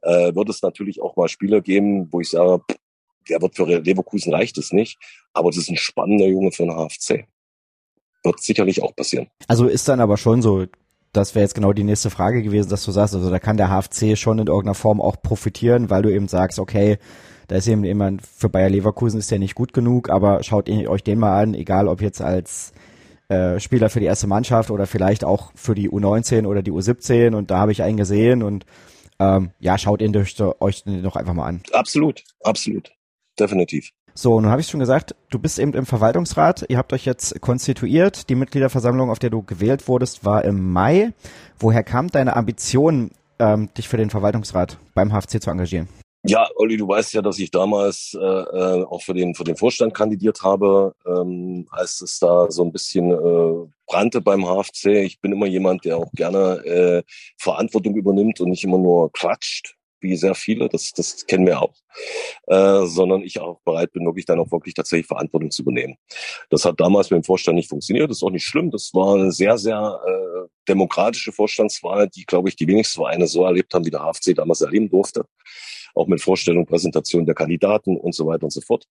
[0.02, 2.62] äh, wird es natürlich auch mal Spieler geben, wo ich sage,
[3.28, 4.98] der wird für Leverkusen reicht es nicht,
[5.32, 7.26] aber das ist ein spannender Junge für den HFC.
[8.24, 9.28] Wird sicherlich auch passieren.
[9.48, 10.66] Also ist dann aber schon so,
[11.12, 13.68] das wäre jetzt genau die nächste Frage gewesen, dass du sagst, also da kann der
[13.68, 16.98] HFC schon in irgendeiner Form auch profitieren, weil du eben sagst, okay,
[17.48, 21.02] da ist eben jemand, für Bayer Leverkusen ist der nicht gut genug, aber schaut euch
[21.02, 22.72] den mal an, egal ob jetzt als
[23.32, 27.34] äh, Spieler für die erste Mannschaft oder vielleicht auch für die U19 oder die U17
[27.34, 28.66] und da habe ich einen gesehen und
[29.18, 31.62] ähm, ja, schaut ihn durch, euch doch einfach mal an.
[31.72, 32.90] Absolut, absolut,
[33.38, 33.90] definitiv.
[34.14, 37.40] So, nun habe ich schon gesagt, du bist eben im Verwaltungsrat, ihr habt euch jetzt
[37.40, 41.12] konstituiert, die Mitgliederversammlung, auf der du gewählt wurdest, war im Mai.
[41.58, 45.88] Woher kam deine Ambition, ähm, dich für den Verwaltungsrat beim HFC zu engagieren?
[46.24, 49.56] Ja, Olli, du weißt ja, dass ich damals äh, äh, auch für den für den
[49.56, 55.02] Vorstand kandidiert habe, ähm, als es da so ein bisschen äh, brannte beim HFC.
[55.04, 57.02] Ich bin immer jemand, der auch gerne äh,
[57.38, 60.68] Verantwortung übernimmt und nicht immer nur quatscht, wie sehr viele.
[60.68, 61.74] Das das kennen wir auch,
[62.46, 65.96] äh, sondern ich auch bereit bin, wirklich dann auch wirklich tatsächlich Verantwortung zu übernehmen.
[66.50, 68.08] Das hat damals mit dem Vorstand nicht funktioniert.
[68.08, 68.70] Das ist auch nicht schlimm.
[68.70, 73.44] Das war eine sehr sehr äh, demokratische Vorstandswahl, die glaube ich die wenigsten Vereine so
[73.44, 75.24] erlebt haben, wie der HFC damals erleben durfte
[75.94, 78.86] auch mit Vorstellung, Präsentation der Kandidaten und so weiter und so fort.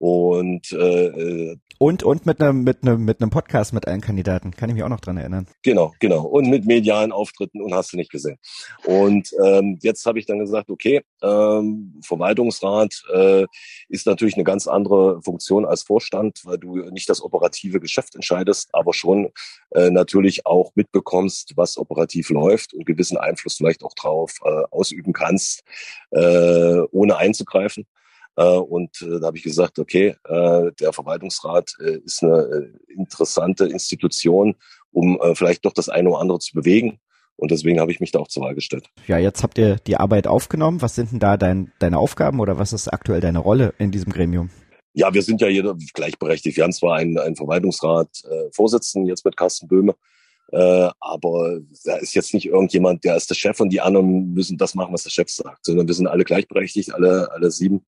[0.00, 4.50] Und äh, äh, und und mit einem mit einem mit einem Podcast mit allen Kandidaten
[4.50, 5.46] kann ich mich auch noch dran erinnern.
[5.62, 8.38] Genau, genau und mit medialen Auftritten und hast du nicht gesehen.
[8.86, 13.44] Und ähm, jetzt habe ich dann gesagt, okay, ähm, Verwaltungsrat äh,
[13.90, 18.70] ist natürlich eine ganz andere Funktion als Vorstand, weil du nicht das operative Geschäft entscheidest,
[18.72, 19.28] aber schon
[19.72, 25.12] äh, natürlich auch mitbekommst, was operativ läuft und gewissen Einfluss vielleicht auch drauf äh, ausüben
[25.12, 25.62] kannst,
[26.10, 27.86] äh, ohne einzugreifen.
[28.36, 31.72] Äh, und äh, da habe ich gesagt, okay, äh, der Verwaltungsrat
[32.04, 34.56] ist eine interessante Institution,
[34.92, 36.98] um vielleicht doch das eine oder andere zu bewegen.
[37.36, 38.88] Und deswegen habe ich mich da auch zur Wahl gestellt.
[39.06, 40.82] Ja, jetzt habt ihr die Arbeit aufgenommen.
[40.82, 44.12] Was sind denn da dein, deine Aufgaben oder was ist aktuell deine Rolle in diesem
[44.12, 44.50] Gremium?
[44.92, 46.56] Ja, wir sind ja jeder gleichberechtigt.
[46.56, 49.94] Wir haben zwar einen, einen Verwaltungsrat äh, Vorsitzenden jetzt mit Carsten Böhme,
[50.52, 54.58] äh, aber da ist jetzt nicht irgendjemand, der ist der Chef und die anderen müssen
[54.58, 57.86] das machen, was der Chef sagt, sondern wir sind alle gleichberechtigt, alle, alle sieben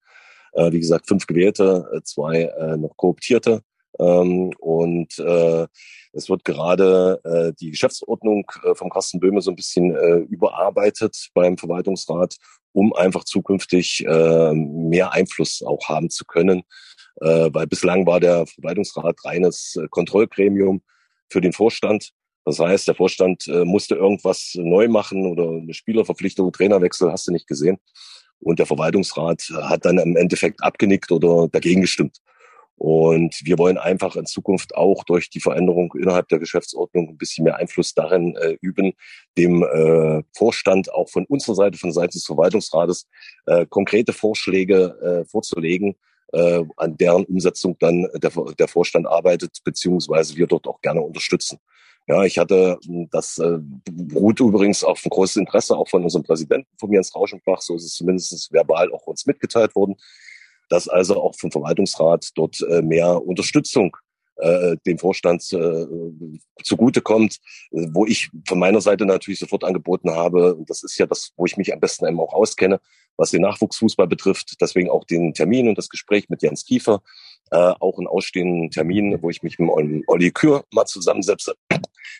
[0.52, 3.62] äh, wie gesagt, fünf gewählte, äh, zwei äh, noch kooptierte.
[3.98, 5.66] Ähm, und äh,
[6.12, 11.28] es wird gerade äh, die Geschäftsordnung äh, vom Carsten Böhme so ein bisschen äh, überarbeitet
[11.34, 12.36] beim Verwaltungsrat,
[12.72, 16.62] um einfach zukünftig äh, mehr Einfluss auch haben zu können.
[17.20, 20.82] Äh, weil bislang war der Verwaltungsrat reines äh, Kontrollgremium
[21.30, 22.12] für den Vorstand.
[22.44, 27.32] Das heißt, der Vorstand äh, musste irgendwas neu machen oder eine Spielerverpflichtung, Trainerwechsel hast du
[27.32, 27.78] nicht gesehen.
[28.42, 32.18] Und der Verwaltungsrat hat dann im Endeffekt abgenickt oder dagegen gestimmt.
[32.76, 37.44] Und wir wollen einfach in Zukunft auch durch die Veränderung innerhalb der Geschäftsordnung ein bisschen
[37.44, 38.94] mehr Einfluss darin äh, üben,
[39.38, 43.06] dem äh, Vorstand auch von unserer Seite, von Seiten des Verwaltungsrates,
[43.46, 45.94] äh, konkrete Vorschläge äh, vorzulegen,
[46.32, 51.58] äh, an deren Umsetzung dann der, der Vorstand arbeitet, beziehungsweise wir dort auch gerne unterstützen.
[52.08, 53.58] Ja, ich hatte, hm, das äh,
[53.90, 57.84] beruht übrigens auf ein großes Interesse auch von unserem Präsidenten, von Jens Rauschenbach, so ist
[57.84, 59.96] es zumindest verbal auch uns mitgeteilt worden,
[60.68, 63.96] dass also auch vom Verwaltungsrat dort äh, mehr Unterstützung
[64.36, 65.86] äh, dem Vorstand äh,
[66.64, 67.38] zugutekommt,
[67.70, 71.46] wo ich von meiner Seite natürlich sofort angeboten habe, und das ist ja das, wo
[71.46, 72.80] ich mich am besten eben auch auskenne,
[73.16, 77.02] was den Nachwuchsfußball betrifft, deswegen auch den Termin und das Gespräch mit Jens Kiefer,
[77.50, 79.70] äh, auch einen ausstehenden Termin, wo ich mich mit
[80.06, 81.54] Olli Kür mal zusammensetze,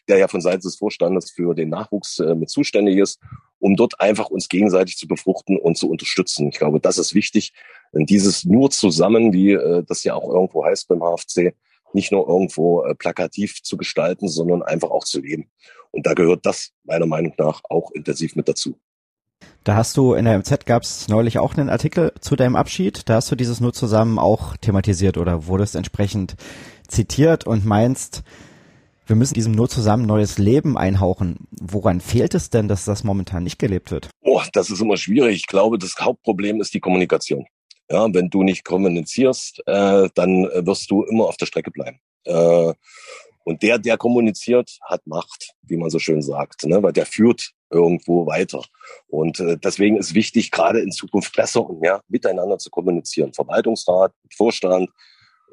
[0.08, 3.20] der ja von Seiten des Vorstandes für den Nachwuchs äh, mit zuständig ist,
[3.58, 6.48] um dort einfach uns gegenseitig zu befruchten und zu unterstützen.
[6.48, 7.52] Ich glaube, das ist wichtig.
[7.94, 11.54] Denn dieses nur zusammen, wie äh, das ja auch irgendwo heißt beim HFC,
[11.94, 15.50] nicht nur irgendwo äh, plakativ zu gestalten, sondern einfach auch zu leben.
[15.90, 18.78] Und da gehört das meiner Meinung nach auch intensiv mit dazu.
[19.64, 23.08] Da hast du in der MZ gab es neulich auch einen Artikel zu deinem Abschied.
[23.08, 26.36] Da hast du dieses nur zusammen auch thematisiert oder wurdest entsprechend
[26.88, 28.22] zitiert und meinst,
[29.06, 31.48] wir müssen diesem nur zusammen neues Leben einhauchen.
[31.50, 34.08] Woran fehlt es denn, dass das momentan nicht gelebt wird?
[34.22, 35.36] Oh, das ist immer schwierig.
[35.36, 37.46] Ich glaube, das Hauptproblem ist die Kommunikation.
[37.90, 41.98] Ja, wenn du nicht kommunizierst, äh, dann wirst du immer auf der Strecke bleiben.
[42.24, 42.72] Äh,
[43.44, 46.82] und der, der kommuniziert, hat Macht, wie man so schön sagt, ne?
[46.82, 48.62] weil der führt irgendwo weiter.
[49.08, 53.32] Und äh, deswegen ist wichtig, gerade in Zukunft besser und mehr miteinander zu kommunizieren.
[53.32, 54.90] Verwaltungsrat, Vorstand,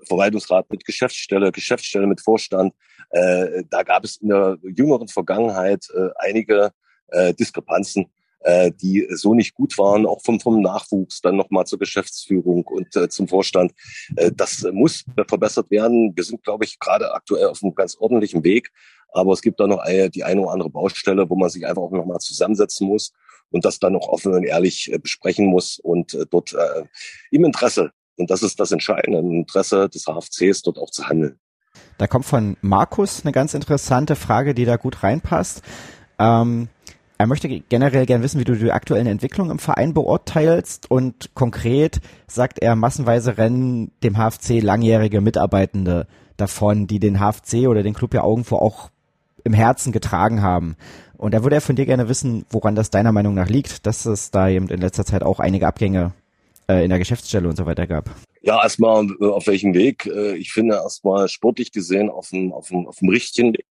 [0.05, 2.73] Verwaltungsrat mit Geschäftsstelle, Geschäftsstelle mit Vorstand.
[3.11, 6.71] Äh, da gab es in der jüngeren Vergangenheit äh, einige
[7.07, 8.05] äh, Diskrepanzen,
[8.41, 12.95] äh, die so nicht gut waren, auch vom, vom Nachwuchs, dann nochmal zur Geschäftsführung und
[12.95, 13.73] äh, zum Vorstand.
[14.15, 16.13] Äh, das muss verbessert werden.
[16.15, 18.71] Wir sind, glaube ich, gerade aktuell auf einem ganz ordentlichen Weg.
[19.11, 19.83] Aber es gibt da noch
[20.13, 23.11] die eine oder andere Baustelle, wo man sich einfach auch nochmal zusammensetzen muss
[23.51, 26.83] und das dann noch offen und ehrlich äh, besprechen muss und äh, dort äh,
[27.31, 31.39] im Interesse und das ist das Entscheidende, Interesse des HFCs dort auch zu handeln.
[31.97, 35.61] Da kommt von Markus eine ganz interessante Frage, die da gut reinpasst.
[36.17, 36.69] Ähm,
[37.17, 41.99] er möchte generell gern wissen, wie du die aktuellen Entwicklungen im Verein beurteilst und konkret
[42.27, 46.07] sagt er, massenweise rennen dem HFC langjährige Mitarbeitende
[46.37, 48.89] davon, die den HFC oder den Club ja irgendwo auch
[49.43, 50.75] im Herzen getragen haben.
[51.17, 54.05] Und da würde er von dir gerne wissen, woran das deiner Meinung nach liegt, dass
[54.05, 56.13] es da eben in letzter Zeit auch einige Abgänge
[56.69, 58.09] äh, in der Geschäftsstelle und so weiter gab?
[58.41, 60.05] Ja, erstmal äh, auf welchem Weg?
[60.05, 63.67] Äh, ich finde erstmal sportlich gesehen auf dem, auf dem, auf dem richtigen Weg.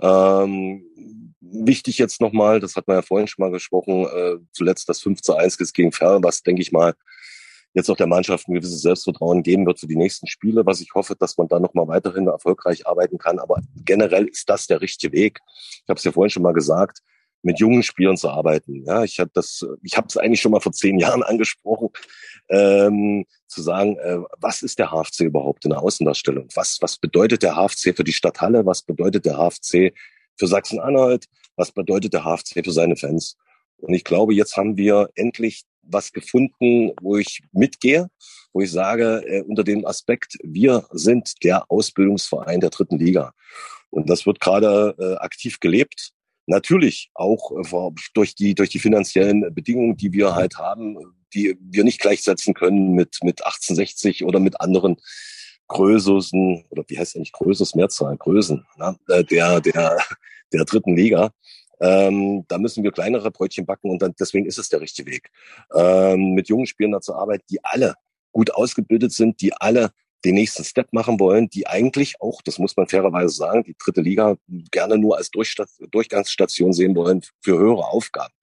[0.00, 5.00] Ähm, wichtig jetzt nochmal, das hat man ja vorhin schon mal gesprochen, äh, zuletzt das
[5.00, 6.94] 5 zu 1 gegen Ferl, was denke ich mal
[7.74, 10.94] jetzt auch der Mannschaft ein gewisses Selbstvertrauen geben wird für die nächsten Spiele, was ich
[10.94, 13.38] hoffe, dass man da nochmal weiterhin erfolgreich arbeiten kann.
[13.38, 15.40] Aber generell ist das der richtige Weg.
[15.44, 17.00] Ich habe es ja vorhin schon mal gesagt,
[17.42, 18.84] mit jungen Spielern zu arbeiten.
[18.84, 21.90] Ja, ich habe das, ich habe es eigentlich schon mal vor zehn Jahren angesprochen,
[22.48, 26.48] ähm, zu sagen, äh, was ist der HFC überhaupt in der Außendarstellung?
[26.54, 28.66] Was was bedeutet der HFC für die Stadt Halle?
[28.66, 29.94] Was bedeutet der HFC
[30.36, 31.26] für Sachsen-Anhalt?
[31.56, 33.36] Was bedeutet der HFC für seine Fans?
[33.78, 38.10] Und ich glaube, jetzt haben wir endlich was gefunden, wo ich mitgehe,
[38.52, 43.32] wo ich sage, äh, unter dem Aspekt, wir sind der Ausbildungsverein der dritten Liga.
[43.90, 46.12] Und das wird gerade äh, aktiv gelebt.
[46.48, 50.96] Natürlich auch äh, durch die, durch die finanziellen Bedingungen, die wir halt haben,
[51.34, 54.96] die wir nicht gleichsetzen können mit, mit 1860 oder mit anderen
[55.66, 58.96] Größesten, oder wie heißt eigentlich Größes Mehrzahl, Größen, ne?
[59.30, 59.98] der, der,
[60.50, 61.32] der dritten Liga.
[61.80, 65.30] Ähm, da müssen wir kleinere Brötchen backen und dann, deswegen ist es der richtige Weg.
[65.74, 67.94] Ähm, mit jungen Spielern zu arbeiten, die alle
[68.32, 69.90] gut ausgebildet sind, die alle
[70.24, 74.00] den nächsten Step machen wollen, die eigentlich auch, das muss man fairerweise sagen, die dritte
[74.00, 74.36] Liga
[74.70, 78.34] gerne nur als Durchgangsstation sehen wollen für höhere Aufgaben.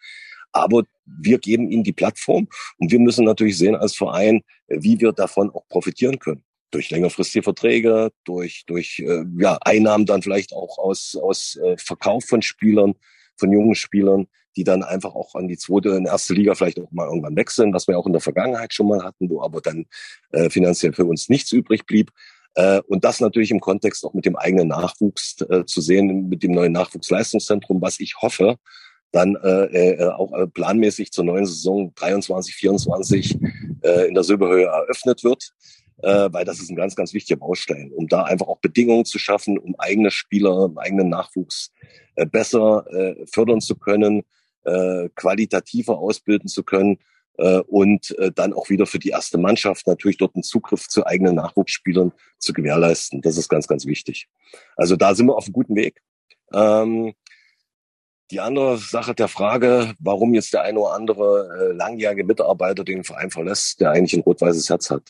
[0.51, 2.47] Aber wir geben ihnen die Plattform
[2.77, 6.43] und wir müssen natürlich sehen als Verein, wie wir davon auch profitieren können.
[6.71, 12.23] Durch längerfristige Verträge, durch, durch äh, ja, Einnahmen dann vielleicht auch aus, aus äh, Verkauf
[12.25, 12.95] von Spielern,
[13.37, 16.91] von jungen Spielern, die dann einfach auch an die zweite und erste Liga vielleicht auch
[16.91, 19.85] mal irgendwann wechseln, was wir auch in der Vergangenheit schon mal hatten, wo aber dann
[20.31, 22.11] äh, finanziell für uns nichts übrig blieb.
[22.55, 26.41] Äh, und das natürlich im Kontext auch mit dem eigenen Nachwuchs äh, zu sehen, mit
[26.43, 28.57] dem neuen Nachwuchsleistungszentrum, was ich hoffe,
[29.11, 33.37] dann äh, äh, auch äh, planmäßig zur neuen Saison 23, 24
[33.81, 35.53] äh, in der Silberhöhe eröffnet wird,
[36.03, 39.19] äh, weil das ist ein ganz, ganz wichtiger Baustein, um da einfach auch Bedingungen zu
[39.19, 41.71] schaffen, um eigene Spieler, eigenen Nachwuchs
[42.15, 44.23] äh, besser äh, fördern zu können,
[44.65, 46.99] äh, qualitativer ausbilden zu können
[47.37, 51.05] äh, und äh, dann auch wieder für die erste Mannschaft natürlich dort einen Zugriff zu
[51.05, 53.21] eigenen Nachwuchsspielern zu gewährleisten.
[53.21, 54.27] Das ist ganz, ganz wichtig.
[54.75, 56.01] Also da sind wir auf einem guten Weg.
[56.53, 57.13] Ähm,
[58.31, 63.03] die andere Sache der Frage, warum jetzt der eine oder andere äh, langjährige Mitarbeiter den
[63.03, 65.09] Verein verlässt, der eigentlich ein rot-weißes Herz hat.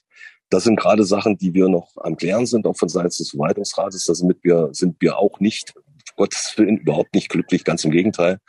[0.50, 4.06] Das sind gerade Sachen, die wir noch am Klären sind, auch von Seiten des Verwaltungsrates.
[4.06, 5.74] Da sind wir, sind wir auch nicht,
[6.18, 8.40] Gottes Willen, überhaupt nicht glücklich, ganz im Gegenteil.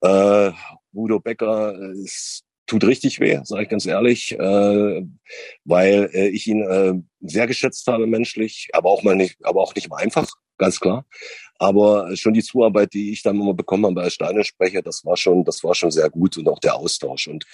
[0.00, 0.52] Äh,
[0.92, 5.02] Udo Becker ist tut richtig weh, sage ich ganz ehrlich, äh,
[5.64, 9.74] weil äh, ich ihn äh, sehr geschätzt habe menschlich, aber auch mal nicht, aber auch
[9.74, 11.04] nicht mal einfach, ganz klar.
[11.58, 15.44] Aber schon die Zuarbeit, die ich dann immer bekommen habe als Stadionsprecher, das war schon,
[15.44, 17.26] das war schon sehr gut und auch der Austausch.
[17.26, 17.44] Und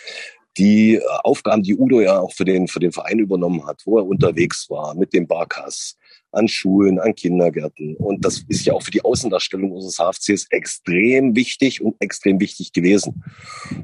[0.58, 4.06] die Aufgaben, die Udo ja auch für den, für den Verein übernommen hat, wo er
[4.06, 5.96] unterwegs war mit dem Barkas,
[6.36, 7.96] an Schulen, an Kindergärten.
[7.96, 12.72] Und das ist ja auch für die Außendarstellung unseres HFCs extrem wichtig und extrem wichtig
[12.72, 13.24] gewesen.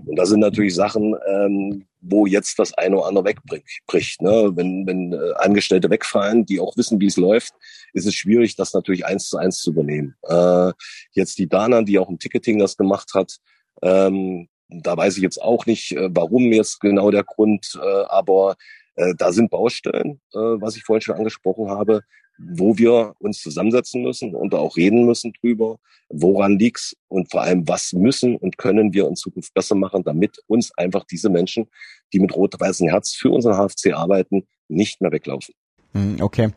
[0.07, 4.23] Und da sind natürlich Sachen, ähm, wo jetzt das eine oder andere wegbricht.
[4.23, 4.53] Ne?
[4.55, 7.53] Wenn, wenn äh, Angestellte wegfallen, die auch wissen, wie es läuft,
[7.93, 10.15] ist es schwierig, das natürlich eins zu eins zu übernehmen.
[10.23, 10.73] Äh,
[11.13, 13.39] jetzt die Dana, die auch im Ticketing das gemacht hat,
[13.83, 18.57] ähm, da weiß ich jetzt auch nicht, äh, warum jetzt genau der Grund, äh, aber
[18.97, 22.03] äh, da sind Baustellen, äh, was ich vorhin schon angesprochen habe,
[22.39, 25.77] wo wir uns zusammensetzen müssen und auch reden müssen drüber,
[26.09, 30.39] woran liegt's und vor allem, was müssen und können wir in Zukunft besser machen, damit
[30.47, 31.69] uns einfach diese Menschen,
[32.13, 35.55] die mit rot-weißem Herz für unseren HFC arbeiten, nicht mehr weglaufen.
[35.93, 36.51] Hm, okay.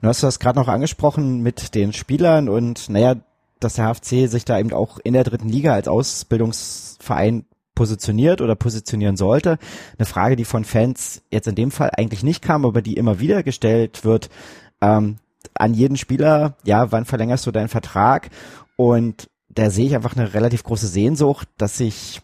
[0.00, 3.16] Du hast das gerade noch angesprochen mit den Spielern und naja,
[3.60, 7.44] dass der HFC sich da eben auch in der dritten Liga als Ausbildungsverein
[7.78, 9.56] positioniert oder positionieren sollte.
[9.98, 13.20] Eine Frage, die von Fans jetzt in dem Fall eigentlich nicht kam, aber die immer
[13.20, 14.30] wieder gestellt wird
[14.80, 15.18] ähm,
[15.54, 18.30] an jeden Spieler, ja, wann verlängerst du deinen Vertrag?
[18.74, 22.20] Und da sehe ich einfach eine relativ große Sehnsucht, dass sich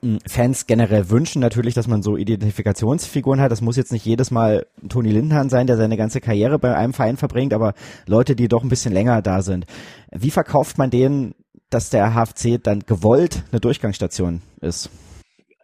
[0.00, 3.50] hm, Fans generell wünschen natürlich, dass man so Identifikationsfiguren hat.
[3.50, 6.92] Das muss jetzt nicht jedes Mal Toni Lindenhahn sein, der seine ganze Karriere bei einem
[6.92, 7.74] Verein verbringt, aber
[8.06, 9.66] Leute, die doch ein bisschen länger da sind.
[10.12, 11.34] Wie verkauft man denen,
[11.72, 14.90] dass der HFC dann gewollt eine Durchgangsstation ist?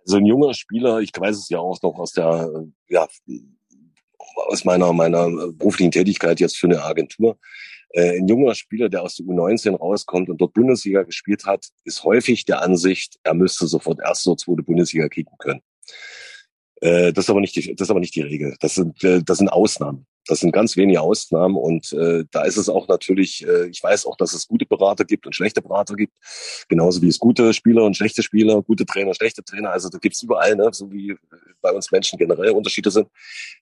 [0.05, 2.51] So ein junger Spieler, ich weiß es ja auch noch aus der
[2.89, 3.07] ja,
[4.49, 7.39] aus meiner, meiner beruflichen Tätigkeit jetzt für eine Agentur.
[7.91, 12.05] Äh, ein junger Spieler, der aus der U19 rauskommt und dort Bundesliga gespielt hat, ist
[12.05, 15.61] häufig der Ansicht, er müsste sofort erste oder zweite Bundesliga kicken können.
[16.81, 18.57] Äh, das ist aber nicht die, das ist aber nicht die Regel.
[18.61, 20.07] Das sind, äh, das sind Ausnahmen.
[20.29, 24.07] Das sind ganz wenige Ausnahmen und äh, da ist es auch natürlich, äh, ich weiß
[24.07, 26.13] auch, dass es gute Berater gibt und schlechte Berater gibt,
[26.69, 30.23] genauso wie es gute Spieler und schlechte Spieler, gute Trainer, schlechte Trainer, also da gibt's
[30.23, 30.69] überall, ne?
[30.73, 31.17] so wie
[31.63, 33.09] bei uns Menschen generell Unterschiede sind.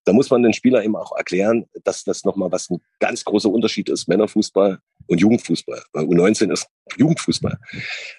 [0.05, 3.49] Da muss man den Spieler eben auch erklären, dass das nochmal was ein ganz großer
[3.49, 5.83] Unterschied ist, Männerfußball und Jugendfußball.
[5.93, 7.59] Weil U19 ist Jugendfußball.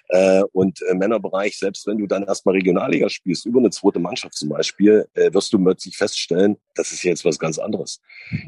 [0.08, 4.34] Äh, und äh, Männerbereich, selbst wenn du dann erstmal Regionalliga spielst, über eine zweite Mannschaft
[4.34, 8.00] zum Beispiel, äh, wirst du plötzlich feststellen, das ist jetzt was ganz anderes.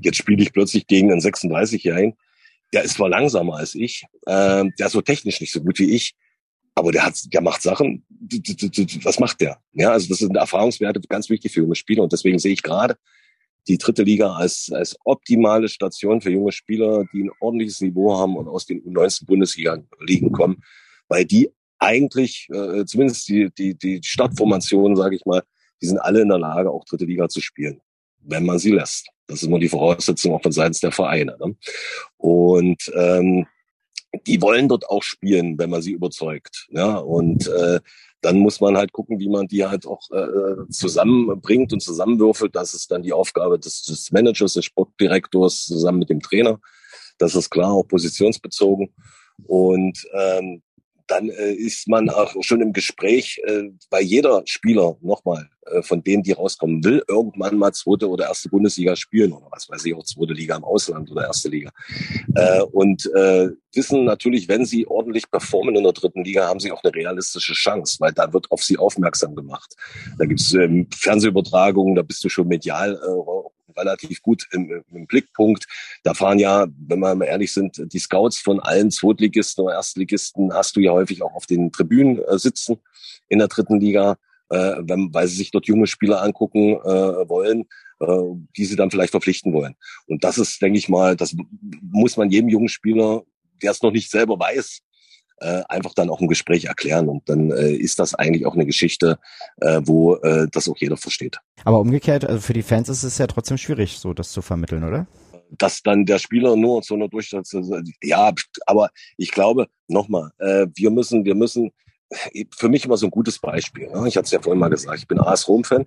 [0.02, 2.16] Jetzt spiele ich plötzlich gegen einen 36-Jährigen,
[2.72, 5.94] der ist zwar langsamer als ich, äh, der ist so technisch nicht so gut wie
[5.94, 6.14] ich,
[6.74, 8.06] aber der hat, der macht Sachen,
[9.02, 9.58] was macht der?
[9.72, 12.96] Ja, also das sind Erfahrungswerte ganz wichtig für junge Spieler und deswegen sehe ich gerade
[13.68, 18.36] die dritte Liga als, als optimale Station für junge Spieler, die ein ordentliches Niveau haben
[18.36, 20.62] und aus den U19 Bundesliga-Ligen kommen,
[21.08, 25.42] weil die eigentlich, äh, zumindest die, die, die Stadtformationen, sage ich mal,
[25.80, 27.80] die sind alle in der Lage, auch dritte Liga zu spielen,
[28.20, 29.08] wenn man sie lässt.
[29.26, 31.36] Das ist immer die Voraussetzung auch von seitens der Vereine.
[31.40, 31.56] Ne?
[32.16, 33.46] Und ähm,
[34.26, 36.66] die wollen dort auch spielen, wenn man sie überzeugt.
[36.70, 37.80] Ja, und äh,
[38.20, 42.54] dann muss man halt gucken, wie man die halt auch äh, zusammenbringt und zusammenwürfelt.
[42.54, 46.60] Das ist dann die Aufgabe des, des Managers, des Sportdirektors zusammen mit dem Trainer.
[47.18, 48.92] Das ist klar, auch positionsbezogen.
[49.46, 50.62] Und ähm,
[51.10, 56.02] dann äh, ist man auch schon im Gespräch, äh, bei jeder Spieler nochmal, äh, von
[56.02, 59.94] denen, die rauskommen, will irgendwann mal zweite oder erste Bundesliga spielen oder was weiß ich,
[59.94, 61.70] auch zweite Liga im Ausland oder erste Liga.
[62.34, 66.72] Äh, und äh, wissen natürlich, wenn sie ordentlich performen in der dritten Liga, haben sie
[66.72, 69.74] auch eine realistische Chance, weil da wird auf sie aufmerksam gemacht.
[70.18, 73.50] Da gibt es ähm, Fernsehübertragungen, da bist du schon medial äh,
[73.80, 75.66] relativ gut im, im Blickpunkt.
[76.04, 80.52] Da fahren ja, wenn wir mal ehrlich sind, die Scouts von allen Zweitligisten oder Erstligisten
[80.52, 82.78] hast du ja häufig auch auf den Tribünen äh, sitzen
[83.28, 84.16] in der dritten Liga,
[84.50, 87.66] äh, wenn, weil sie sich dort junge Spieler angucken äh, wollen,
[88.00, 88.06] äh,
[88.56, 89.76] die sie dann vielleicht verpflichten wollen.
[90.06, 91.34] Und das ist, denke ich mal, das
[91.82, 93.22] muss man jedem jungen Spieler,
[93.62, 94.80] der es noch nicht selber weiß,
[95.40, 97.08] äh, einfach dann auch im Gespräch erklären.
[97.08, 99.18] Und dann äh, ist das eigentlich auch eine Geschichte,
[99.60, 101.38] äh, wo äh, das auch jeder versteht.
[101.64, 104.84] Aber umgekehrt, also für die Fans ist es ja trotzdem schwierig, so das zu vermitteln,
[104.84, 105.06] oder?
[105.58, 107.56] dass dann der Spieler nur zu einer Durchsatz,
[108.04, 108.32] ja,
[108.66, 111.72] aber ich glaube, nochmal, äh, wir müssen, wir müssen,
[112.56, 113.88] für mich immer so ein gutes Beispiel.
[113.88, 114.08] Ne?
[114.08, 115.86] Ich hatte es ja vorhin mal gesagt, ich bin AS Rom-Fan,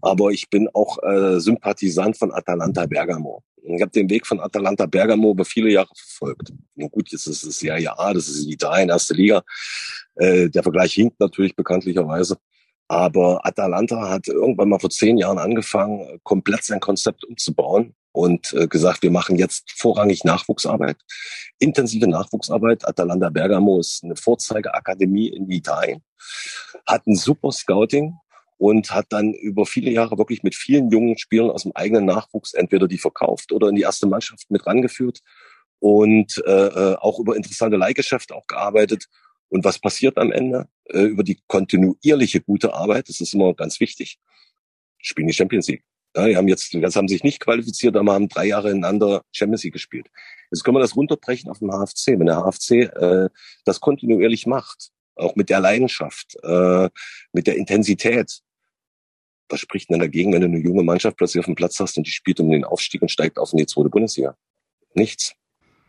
[0.00, 3.42] aber ich bin auch äh, Sympathisant von Atalanta Bergamo.
[3.62, 6.52] Ich habe den Weg von Atalanta Bergamo über viele Jahre verfolgt.
[6.74, 9.42] Nun gut, jetzt ist es ja ja, das ist Italien, erste Liga.
[10.16, 12.36] Äh, der Vergleich hinkt natürlich bekanntlicherweise.
[12.88, 18.66] Aber Atalanta hat irgendwann mal vor zehn Jahren angefangen, komplett sein Konzept umzubauen und äh,
[18.66, 20.96] gesagt, wir machen jetzt vorrangig Nachwuchsarbeit,
[21.58, 22.86] intensive Nachwuchsarbeit.
[22.88, 26.02] Atalanta Bergamo ist eine Vorzeigeakademie in Italien,
[26.86, 28.14] hat ein super Scouting
[28.60, 32.52] und hat dann über viele Jahre wirklich mit vielen jungen Spielern aus dem eigenen Nachwuchs
[32.52, 35.20] entweder die verkauft oder in die erste Mannschaft mit rangeführt
[35.78, 39.06] und äh, äh auch über interessante Leihgeschäfte auch gearbeitet.
[39.48, 40.68] Und was passiert am Ende?
[40.84, 44.18] Äh, über die kontinuierliche gute Arbeit, das ist immer ganz wichtig,
[44.98, 45.84] spielen die Champions League.
[46.14, 49.64] Ja, die haben jetzt, jetzt haben sich nicht qualifiziert, aber haben drei Jahre ineinander Champions
[49.64, 50.08] League gespielt.
[50.50, 52.18] Jetzt können wir das runterbrechen auf den HFC.
[52.18, 53.30] Wenn der HFC äh,
[53.64, 56.90] das kontinuierlich macht, auch mit der Leidenschaft, äh,
[57.32, 58.42] mit der Intensität,
[59.50, 62.06] was spricht denn dagegen, wenn du eine junge Mannschaft plötzlich auf dem Platz hast und
[62.06, 64.36] die spielt um den Aufstieg und steigt auf in die zweite Bundesliga?
[64.94, 65.34] Nichts.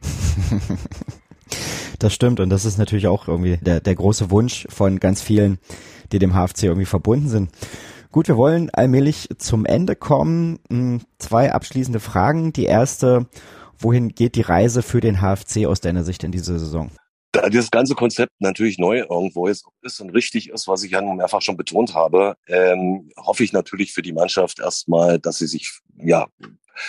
[2.00, 5.60] das stimmt und das ist natürlich auch irgendwie der, der große Wunsch von ganz vielen,
[6.12, 7.52] die dem HFC irgendwie verbunden sind.
[8.12, 10.60] Gut, wir wollen allmählich zum Ende kommen.
[10.70, 12.52] Hm, zwei abschließende Fragen.
[12.52, 13.28] Die erste,
[13.80, 16.92] wohin geht die Reise für den HFC aus deiner Sicht in dieser Saison?
[17.32, 21.02] Da dieses ganze Konzept natürlich neu irgendwo ist, ist und richtig ist, was ich ja
[21.02, 25.48] nun mehrfach schon betont habe, ähm, hoffe ich natürlich für die Mannschaft erstmal, dass sie
[25.48, 26.28] sich ja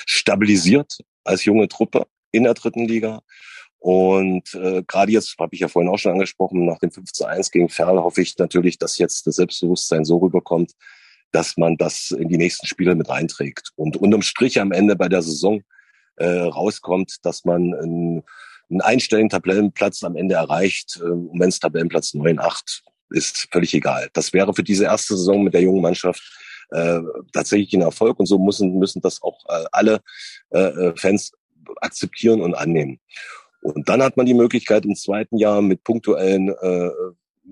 [0.06, 3.22] stabilisiert als junge Truppe in der dritten Liga.
[3.78, 7.24] Und äh, gerade jetzt, habe ich ja vorhin auch schon angesprochen, nach dem 5 zu
[7.24, 10.72] 1 gegen Ferl hoffe ich natürlich, dass jetzt das Selbstbewusstsein so rüberkommt,
[11.32, 13.70] dass man das in die nächsten Spiele mit reinträgt.
[13.74, 15.62] Und unterm Strich am Ende bei der Saison
[16.16, 18.22] äh, rauskommt, dass man ein
[18.72, 20.98] einen einstelligen Tabellenplatz am Ende erreicht.
[21.00, 24.08] Äh, und wenn es Tabellenplatz 9, 8 ist, völlig egal.
[24.12, 26.22] Das wäre für diese erste Saison mit der jungen Mannschaft
[26.70, 27.00] äh,
[27.32, 30.00] tatsächlich ein Erfolg und so müssen, müssen das auch äh, alle
[30.50, 31.32] äh, äh, Fans
[31.80, 32.98] akzeptieren und annehmen.
[33.60, 36.90] Und dann hat man die Möglichkeit im zweiten Jahr mit punktuellen äh,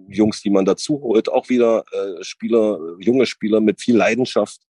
[0.08, 4.60] Jungs, die man dazu holt, auch wieder äh, Spieler, junge Spieler mit viel Leidenschaft,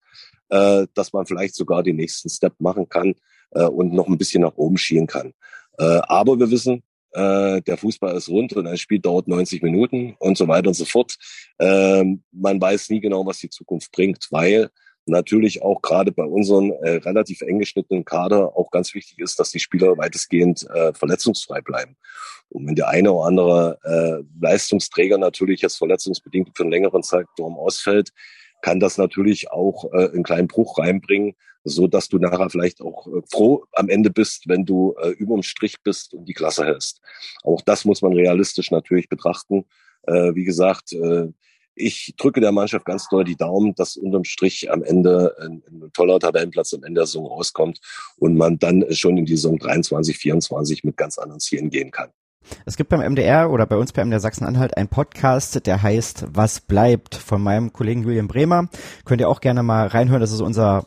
[0.49, 3.15] äh, dass man vielleicht sogar den nächsten Step machen kann
[3.53, 5.33] äh, und noch ein bisschen nach oben schielen kann.
[5.81, 10.15] Äh, aber wir wissen, äh, der Fußball ist rund und ein Spiel dauert 90 Minuten
[10.19, 11.17] und so weiter und so fort.
[11.59, 14.69] Ähm, man weiß nie genau, was die Zukunft bringt, weil
[15.07, 19.51] natürlich auch gerade bei unseren äh, relativ eng geschnittenen Kader auch ganz wichtig ist, dass
[19.51, 21.97] die Spieler weitestgehend äh, verletzungsfrei bleiben.
[22.51, 27.57] Und wenn der eine oder andere äh, Leistungsträger natürlich jetzt verletzungsbedingt für einen längeren Zeitraum
[27.57, 28.11] ausfällt,
[28.63, 31.35] kann das natürlich auch äh, einen kleinen Bruch reinbringen,
[31.65, 35.43] so dass du nachher vielleicht auch äh, froh am Ende bist, wenn du äh, überm
[35.43, 37.01] Strich bist und die Klasse hältst.
[37.43, 39.67] Auch das muss man realistisch natürlich betrachten.
[40.03, 41.29] Äh, wie gesagt, äh,
[41.75, 45.91] ich drücke der Mannschaft ganz doll die Daumen, dass unterm Strich am Ende ein, ein,
[45.93, 47.81] toller Tabellenplatz am Ende der Saison rauskommt
[48.17, 52.11] und man dann schon in die Saison 23, 24 mit ganz anderen Zielen gehen kann.
[52.65, 56.61] Es gibt beim MDR oder bei uns beim MDR Sachsen-Anhalt einen Podcast, der heißt Was
[56.61, 58.69] bleibt von meinem Kollegen Julian Bremer.
[59.05, 60.21] Könnt ihr auch gerne mal reinhören.
[60.21, 60.87] Das ist unser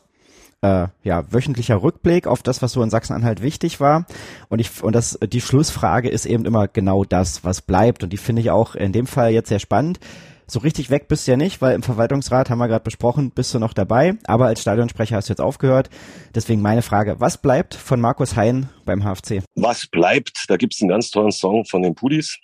[0.62, 4.06] äh, ja, wöchentlicher Rückblick auf das, was so in Sachsen-Anhalt wichtig war.
[4.48, 8.02] Und ich, und das, die Schlussfrage ist eben immer genau das, was bleibt.
[8.02, 10.00] Und die finde ich auch in dem Fall jetzt sehr spannend.
[10.46, 13.54] So richtig weg bist du ja nicht, weil im Verwaltungsrat haben wir gerade besprochen, bist
[13.54, 15.88] du noch dabei, aber als Stadionsprecher hast du jetzt aufgehört.
[16.34, 19.42] Deswegen meine Frage, was bleibt von Markus Hein beim HFC?
[19.54, 20.44] Was bleibt?
[20.48, 22.38] Da gibt es einen ganz tollen Song von den Pudis,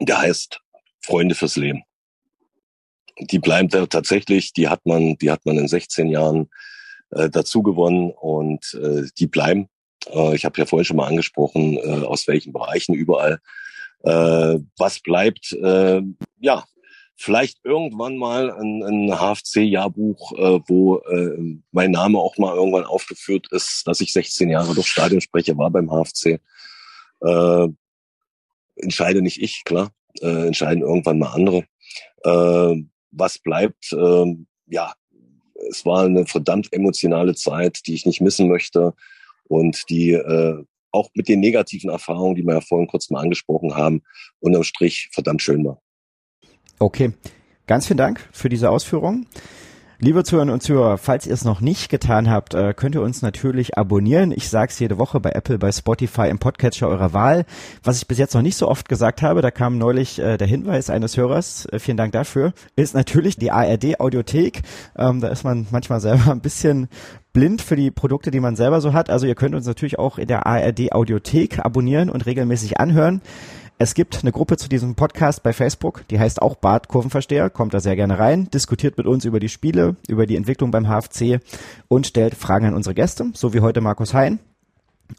[0.00, 0.60] der heißt
[1.02, 1.82] Freunde fürs Leben.
[3.18, 6.48] Die bleibt tatsächlich, die hat man, die hat man in 16 Jahren
[7.10, 9.68] äh, dazu gewonnen und äh, die bleiben.
[10.06, 13.40] Äh, ich habe ja vorhin schon mal angesprochen, äh, aus welchen Bereichen überall.
[14.04, 15.52] Äh, was bleibt?
[15.52, 16.00] Äh,
[16.38, 16.64] ja,
[17.20, 23.46] vielleicht irgendwann mal ein, ein HFC-Jahrbuch, äh, wo äh, mein Name auch mal irgendwann aufgeführt
[23.50, 26.40] ist, dass ich 16 Jahre durch Stadionsprecher war beim HFC.
[27.20, 27.68] Äh,
[28.76, 29.90] entscheide nicht ich, klar,
[30.22, 31.64] äh, entscheiden irgendwann mal andere.
[32.24, 33.92] Äh, was bleibt?
[33.92, 34.36] Äh,
[34.68, 34.94] ja,
[35.68, 38.94] es war eine verdammt emotionale Zeit, die ich nicht missen möchte
[39.44, 43.76] und die äh, auch mit den negativen Erfahrungen, die wir ja vorhin kurz mal angesprochen
[43.76, 44.02] haben,
[44.38, 45.82] unterm Strich verdammt schön war.
[46.82, 47.12] Okay,
[47.66, 49.26] ganz vielen Dank für diese Ausführungen.
[49.98, 53.20] Liebe Zuhörerinnen und Zuhörer, falls ihr es noch nicht getan habt, äh, könnt ihr uns
[53.20, 54.32] natürlich abonnieren.
[54.32, 57.44] Ich sage es jede Woche bei Apple, bei Spotify, im Podcatcher eurer Wahl.
[57.84, 60.46] Was ich bis jetzt noch nicht so oft gesagt habe, da kam neulich äh, der
[60.46, 64.62] Hinweis eines Hörers, äh, vielen Dank dafür, ist natürlich die ARD Audiothek.
[64.96, 66.88] Ähm, da ist man manchmal selber ein bisschen
[67.34, 69.10] blind für die Produkte, die man selber so hat.
[69.10, 73.20] Also ihr könnt uns natürlich auch in der ARD Audiothek abonnieren und regelmäßig anhören.
[73.82, 77.72] Es gibt eine Gruppe zu diesem Podcast bei Facebook, die heißt auch Bart Kurvenversteher, kommt
[77.72, 81.40] da sehr gerne rein, diskutiert mit uns über die Spiele, über die Entwicklung beim HFC
[81.88, 84.38] und stellt Fragen an unsere Gäste, so wie heute Markus Hein.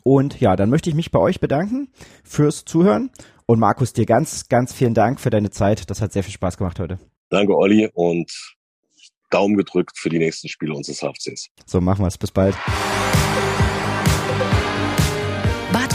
[0.03, 1.87] Und ja, dann möchte ich mich bei euch bedanken
[2.23, 3.09] fürs Zuhören
[3.47, 5.89] und Markus, dir ganz, ganz vielen Dank für deine Zeit.
[5.89, 6.99] Das hat sehr viel Spaß gemacht heute.
[7.29, 8.31] Danke, Olli, und
[9.31, 11.49] Daumen gedrückt für die nächsten Spiele unseres HFCs.
[11.65, 12.19] So machen wir es.
[12.19, 12.55] Bis bald.